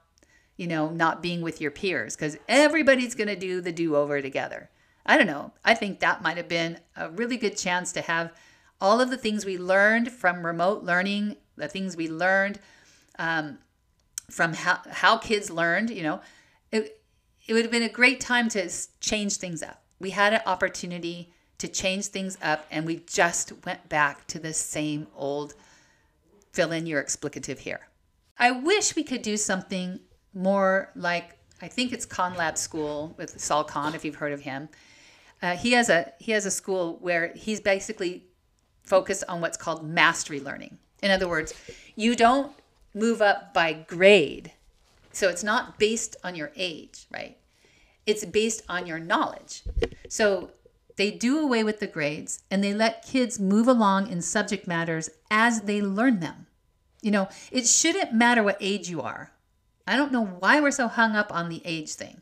you 0.58 0.67
know, 0.67 0.89
not 0.89 1.22
being 1.22 1.41
with 1.41 1.60
your 1.60 1.72
peers 1.72 2.15
because 2.15 2.38
everybody's 2.48 3.15
going 3.15 3.28
to 3.28 3.36
do 3.36 3.62
the 3.62 3.72
do 3.72 3.96
over 3.96 4.22
together. 4.22 4.69
I 5.06 5.18
don't 5.18 5.28
know. 5.28 5.52
I 5.63 5.74
think 5.74 6.00
that 6.00 6.22
might 6.22 6.38
have 6.38 6.48
been 6.48 6.80
a 6.96 7.10
really 7.10 7.38
good 7.38 7.58
chance 7.58 7.92
to 7.94 8.02
have 8.02 8.32
all 8.80 9.02
of 9.02 9.10
the 9.10 9.18
things 9.18 9.46
we 9.46 9.58
learned 9.58 10.12
from 10.12 10.46
remote 10.46 10.84
learning, 10.84 11.38
the 11.56 11.68
things 11.68 11.96
we 11.96 12.10
learned 12.10 12.60
um, 13.20 13.58
from 14.30 14.54
how, 14.54 14.80
how 14.89 15.18
kids 15.18 15.50
learned, 15.50 15.89
you 15.89 16.04
know, 16.04 16.22
it, 16.72 17.02
it 17.46 17.54
would 17.54 17.63
have 17.63 17.72
been 17.72 17.84
a 17.84 17.89
great 17.89 18.20
time 18.20 18.50
to 18.50 18.70
change 19.00 19.38
things 19.38 19.62
up. 19.62 19.84
We 20.00 20.12
had 20.12 20.34
an 20.34 20.42
opportunity 20.46 21.32
to 21.60 21.68
change 21.68 22.08
things 22.08 22.38
up, 22.42 22.66
and 22.72 22.86
we 22.86 22.98
just 23.08 23.54
went 23.66 23.88
back 23.88 24.28
to 24.28 24.39
the 24.39 24.54
same 24.54 25.08
old 25.16 25.54
fill 26.52 26.72
in 26.72 26.86
your 26.86 27.02
explicative 27.02 27.60
here. 27.60 27.88
I 28.38 28.52
wish 28.52 28.96
we 28.96 29.04
could 29.04 29.22
do 29.22 29.38
something 29.38 30.00
more 30.34 30.92
like 30.96 31.38
I 31.62 31.70
think 31.70 31.94
it's 31.94 32.06
Khan 32.06 32.36
Lab 32.36 32.58
School 32.58 33.16
with 33.18 33.39
Sal 33.39 33.63
Khan, 33.63 33.96
if 33.96 34.04
you've 34.04 34.16
heard 34.16 34.34
of 34.34 34.42
him. 34.42 34.68
Uh, 35.43 35.58
he 35.58 35.73
has 35.73 35.89
a 35.89 36.13
he 36.19 36.32
has 36.32 36.45
a 36.45 36.51
school 36.51 36.97
where 37.01 37.34
he's 37.36 37.60
basically 37.60 38.23
focused 38.82 39.25
on 39.27 39.41
what's 39.41 39.58
called 39.58 39.86
mastery 39.86 40.39
learning. 40.39 40.77
In 41.01 41.12
other 41.12 41.27
words, 41.27 41.53
you 41.95 42.15
don't 42.15 42.53
move 42.93 43.21
up 43.21 43.53
by 43.53 43.73
grade. 43.73 44.53
So 45.12 45.27
it's 45.29 45.43
not 45.43 45.77
based 45.77 46.15
on 46.23 46.34
your 46.34 46.51
age, 46.56 47.06
right? 47.12 47.38
It's 48.06 48.25
based 48.25 48.63
on 48.69 48.88
your 48.88 48.99
knowledge. 48.99 49.63
So 50.08 50.51
they 50.95 51.12
do 51.12 51.39
away 51.39 51.63
with 51.63 51.79
the 51.79 51.88
grades 51.88 52.43
and 52.49 52.63
they 52.63 52.73
let 52.73 53.06
kids 53.06 53.39
move 53.39 53.67
along 53.67 54.10
in 54.10 54.21
subject 54.21 54.65
matters 54.65 55.10
as 55.29 55.62
they 55.62 55.82
learn 55.82 56.19
them. 56.19 56.47
You 57.01 57.12
know, 57.12 57.29
it 57.51 57.67
shouldn't 57.67 58.13
matter 58.13 58.43
what 58.43 58.58
age 58.62 58.89
you 58.89 59.01
are. 59.01 59.32
I 59.86 59.97
don't 59.97 60.13
know 60.13 60.25
why 60.25 60.62
we're 60.62 60.71
so 60.71 60.88
hung 60.88 61.15
up 61.15 61.34
on 61.34 61.49
the 61.49 61.62
age 61.65 61.93
thing. 61.93 62.21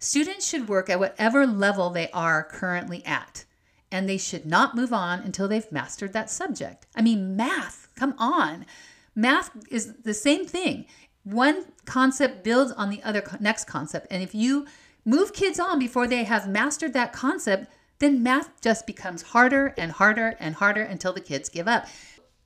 Students 0.00 0.46
should 0.46 0.68
work 0.68 0.88
at 0.88 1.00
whatever 1.00 1.46
level 1.46 1.90
they 1.90 2.08
are 2.10 2.44
currently 2.44 3.04
at, 3.04 3.44
and 3.90 4.08
they 4.08 4.18
should 4.18 4.46
not 4.46 4.76
move 4.76 4.92
on 4.92 5.20
until 5.20 5.48
they've 5.48 5.70
mastered 5.72 6.12
that 6.12 6.30
subject. 6.30 6.86
I 6.94 7.02
mean, 7.02 7.36
math, 7.36 7.88
come 7.96 8.14
on. 8.16 8.64
Math 9.16 9.50
is 9.70 9.94
the 10.04 10.14
same 10.14 10.46
thing. 10.46 10.86
One 11.24 11.64
concept 11.84 12.44
builds 12.44 12.70
on 12.72 12.90
the 12.90 13.02
other 13.02 13.24
next 13.40 13.64
concept. 13.64 14.06
And 14.10 14.22
if 14.22 14.34
you 14.34 14.66
move 15.04 15.32
kids 15.32 15.58
on 15.58 15.80
before 15.80 16.06
they 16.06 16.22
have 16.24 16.48
mastered 16.48 16.92
that 16.92 17.12
concept, 17.12 17.70
then 17.98 18.22
math 18.22 18.60
just 18.60 18.86
becomes 18.86 19.22
harder 19.22 19.74
and 19.76 19.90
harder 19.90 20.36
and 20.38 20.54
harder 20.54 20.82
until 20.82 21.12
the 21.12 21.20
kids 21.20 21.48
give 21.48 21.66
up. 21.66 21.86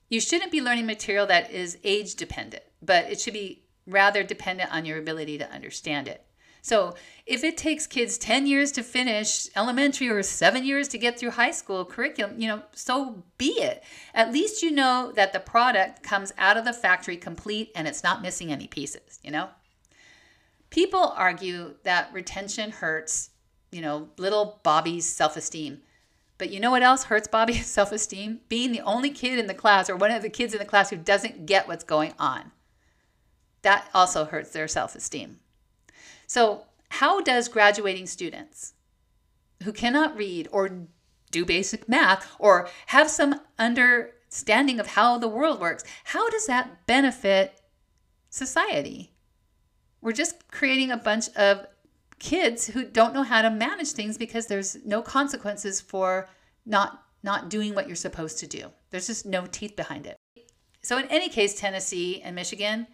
You 0.09 0.19
shouldn't 0.19 0.51
be 0.51 0.61
learning 0.61 0.87
material 0.87 1.27
that 1.27 1.51
is 1.51 1.77
age 1.83 2.15
dependent, 2.15 2.63
but 2.81 3.11
it 3.11 3.21
should 3.21 3.33
be 3.33 3.63
rather 3.85 4.23
dependent 4.23 4.73
on 4.73 4.85
your 4.85 4.97
ability 4.97 5.37
to 5.37 5.51
understand 5.51 6.07
it. 6.07 6.25
So 6.63 6.95
if 7.25 7.43
it 7.43 7.57
takes 7.57 7.85
kids 7.85 8.17
10 8.17 8.47
years 8.47 8.71
to 8.71 8.83
finish 8.83 9.49
elementary 9.53 10.07
or 10.07 10.23
seven 10.23 10.63
years 10.65 10.87
to 10.87 10.97
get 10.97 11.19
through 11.19 11.31
high 11.31 11.51
school 11.51 11.83
curriculum, 11.83 12.39
you 12.39 12.47
know, 12.47 12.63
so 12.71 13.21
be 13.37 13.47
it. 13.47 13.83
At 14.13 14.31
least 14.31 14.63
you 14.63 14.71
know 14.71 15.11
that 15.17 15.33
the 15.33 15.41
product 15.41 16.03
comes 16.03 16.31
out 16.37 16.55
of 16.55 16.63
the 16.63 16.71
factory 16.71 17.17
complete 17.17 17.69
and 17.75 17.85
it's 17.85 18.01
not 18.01 18.21
missing 18.21 18.49
any 18.49 18.67
pieces, 18.67 19.19
you 19.21 19.29
know? 19.29 19.49
People 20.69 21.13
argue 21.17 21.75
that 21.83 22.13
retention 22.13 22.71
hurts, 22.71 23.31
you 23.73 23.81
know, 23.81 24.07
little 24.17 24.61
Bobby's 24.63 25.05
self 25.05 25.35
esteem. 25.35 25.81
But 26.37 26.49
you 26.49 26.61
know 26.61 26.71
what 26.71 26.81
else 26.81 27.03
hurts 27.03 27.27
Bobby's 27.27 27.67
self 27.69 27.91
esteem? 27.91 28.39
Being 28.47 28.71
the 28.71 28.81
only 28.81 29.09
kid 29.09 29.37
in 29.37 29.47
the 29.47 29.53
class 29.53 29.89
or 29.89 29.97
one 29.97 30.11
of 30.11 30.21
the 30.21 30.29
kids 30.29 30.53
in 30.53 30.59
the 30.59 30.65
class 30.65 30.89
who 30.89 30.95
doesn't 30.95 31.45
get 31.45 31.67
what's 31.67 31.83
going 31.83 32.13
on. 32.17 32.53
that 33.63 33.89
also 33.93 34.23
hurts 34.23 34.51
their 34.51 34.69
self 34.69 34.95
esteem. 34.95 35.39
So, 36.33 36.63
how 36.89 37.21
does 37.21 37.47
graduating 37.47 38.07
students 38.07 38.73
who 39.61 39.71
cannot 39.71 40.17
read 40.17 40.47
or 40.51 40.87
do 41.29 41.45
basic 41.45 41.87
math 41.87 42.35
or 42.39 42.67
have 42.87 43.07
some 43.07 43.39
understanding 43.59 44.79
of 44.79 44.87
how 44.87 45.19
the 45.19 45.27
world 45.27 45.61
works, 45.61 45.83
how 46.05 46.31
does 46.31 46.47
that 46.47 46.87
benefit 46.87 47.61
society? 48.31 49.13
We're 50.01 50.13
just 50.13 50.47
creating 50.47 50.89
a 50.89 50.97
bunch 50.97 51.29
of 51.35 51.67
kids 52.17 52.65
who 52.65 52.83
don't 52.83 53.13
know 53.13 53.21
how 53.21 53.43
to 53.43 53.51
manage 53.51 53.91
things 53.91 54.17
because 54.17 54.47
there's 54.47 54.83
no 54.83 55.03
consequences 55.03 55.81
for 55.81 56.27
not 56.65 57.03
not 57.21 57.51
doing 57.51 57.75
what 57.75 57.85
you're 57.85 57.95
supposed 57.95 58.39
to 58.39 58.47
do. 58.47 58.71
There's 58.89 59.05
just 59.05 59.27
no 59.27 59.45
teeth 59.45 59.75
behind 59.75 60.07
it. 60.07 60.17
So 60.81 60.97
in 60.97 61.05
any 61.09 61.29
case, 61.29 61.53
Tennessee 61.53 62.23
and 62.23 62.35
Michigan, 62.35 62.87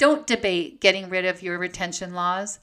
don't 0.00 0.26
debate 0.26 0.80
getting 0.80 1.10
rid 1.10 1.26
of 1.26 1.42
your 1.42 1.58
retention 1.58 2.14
laws. 2.14 2.58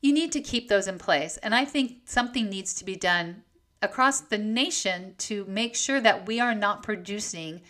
You 0.00 0.10
need 0.10 0.32
to 0.32 0.40
keep 0.40 0.68
those 0.68 0.88
in 0.88 0.96
place. 0.96 1.36
And 1.36 1.54
I 1.54 1.66
think 1.66 1.98
something 2.06 2.48
needs 2.48 2.72
to 2.74 2.84
be 2.84 2.96
done 2.96 3.42
across 3.82 4.20
the 4.20 4.38
nation 4.38 5.14
to 5.18 5.44
make 5.44 5.76
sure 5.76 6.00
that 6.00 6.26
we 6.26 6.40
are 6.40 6.54
not 6.54 6.82
producing 6.82 7.60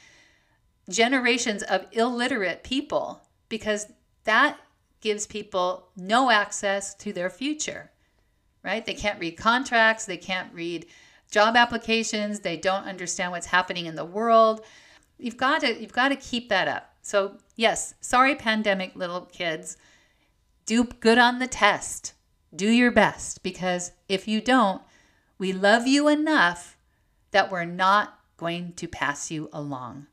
generations 0.88 1.64
of 1.64 1.86
illiterate 1.90 2.62
people 2.62 3.20
because 3.48 3.88
that 4.22 4.56
gives 5.00 5.26
people 5.26 5.88
no 5.96 6.30
access 6.30 6.94
to 6.94 7.12
their 7.12 7.28
future, 7.28 7.90
right? 8.62 8.86
They 8.86 8.94
can't 8.94 9.18
read 9.18 9.36
contracts, 9.36 10.06
they 10.06 10.16
can't 10.16 10.54
read 10.54 10.86
job 11.28 11.56
applications, 11.56 12.38
they 12.40 12.56
don't 12.56 12.84
understand 12.84 13.32
what's 13.32 13.46
happening 13.46 13.86
in 13.86 13.96
the 13.96 14.04
world. 14.04 14.64
You've 15.18 15.36
got 15.36 15.62
to 15.62 15.80
you've 15.80 15.92
got 15.92 16.10
to 16.10 16.16
keep 16.16 16.48
that 16.50 16.68
up. 16.68 16.94
So, 17.02 17.38
yes, 17.56 17.94
sorry 18.00 18.34
pandemic 18.34 18.94
little 18.94 19.22
kids, 19.22 19.76
do 20.66 20.84
good 20.84 21.18
on 21.18 21.38
the 21.38 21.46
test. 21.46 22.14
Do 22.54 22.68
your 22.68 22.90
best 22.90 23.42
because 23.42 23.92
if 24.08 24.26
you 24.26 24.40
don't, 24.40 24.82
we 25.38 25.52
love 25.52 25.86
you 25.86 26.08
enough 26.08 26.76
that 27.30 27.50
we're 27.50 27.64
not 27.64 28.18
going 28.36 28.72
to 28.74 28.88
pass 28.88 29.30
you 29.30 29.48
along. 29.52 30.06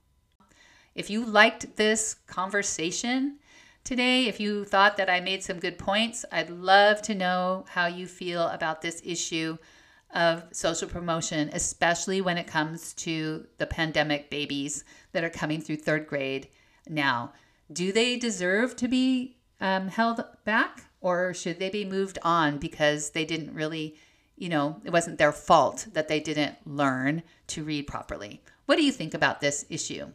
If 0.94 1.10
you 1.10 1.26
liked 1.26 1.76
this 1.76 2.16
conversation, 2.28 3.40
today. 3.86 4.26
If 4.26 4.40
you 4.40 4.66
thought 4.66 4.98
that 4.98 5.10
I 5.10 5.22
made 5.22 5.44
some 5.44 5.60
good 5.60 5.78
points, 5.78 6.26
I'd 6.32 6.50
love 6.50 7.02
to 7.04 7.16
know 7.16 7.66
how 7.70 7.86
you 7.86 8.08
feel 8.08 8.48
about 8.50 8.82
this 8.82 9.02
issue 9.06 9.58
of 10.14 10.44
social 10.52 10.90
promotion, 10.90 11.50
especially 11.54 12.20
when 12.20 12.38
it 12.38 12.48
comes 12.48 12.94
to 12.94 13.46
the 13.58 13.68
pandemic 13.68 14.30
babies 14.30 14.84
that 15.12 15.24
are 15.24 15.30
coming 15.30 15.62
through 15.62 15.78
third 15.78 16.08
grade 16.08 16.48
now. 16.90 17.34
Do 17.72 17.92
they 17.92 18.18
deserve 18.18 18.76
to 18.78 18.88
be 18.88 19.38
um, 19.60 19.88
held 19.88 20.24
back 20.44 20.86
or 21.02 21.34
should 21.34 21.60
they 21.60 21.70
be 21.70 21.86
moved 21.86 22.18
on 22.24 22.58
because 22.58 23.12
they 23.12 23.26
didn't 23.26 23.54
really, 23.54 23.96
you 24.38 24.50
know, 24.50 24.82
it 24.84 24.92
wasn't 24.92 25.18
their 25.18 25.32
fault 25.32 25.88
that 25.94 26.08
they 26.08 26.20
didn't 26.20 26.56
learn 26.66 27.24
to 27.48 27.64
read 27.64 27.88
properly? 27.88 28.42
What 28.66 28.78
do 28.78 28.84
you 28.84 28.92
think 28.92 29.14
about 29.14 29.42
this 29.42 29.66
issue? 29.70 30.08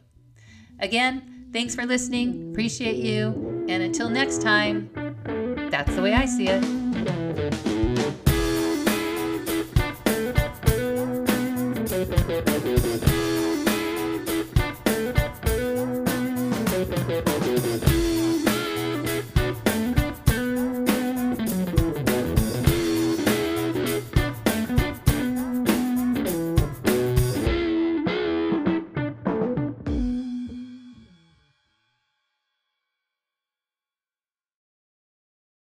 Again, 0.79 1.47
thanks 1.53 1.75
for 1.75 1.85
listening. 1.85 2.51
Appreciate 2.51 2.97
you. 2.97 3.65
And 3.69 3.83
until 3.83 4.09
next 4.09 4.41
time, 4.41 4.89
that's 5.71 5.95
the 5.95 6.01
way 6.01 6.13
I 6.13 6.25
see 6.25 6.47
it. 6.47 6.80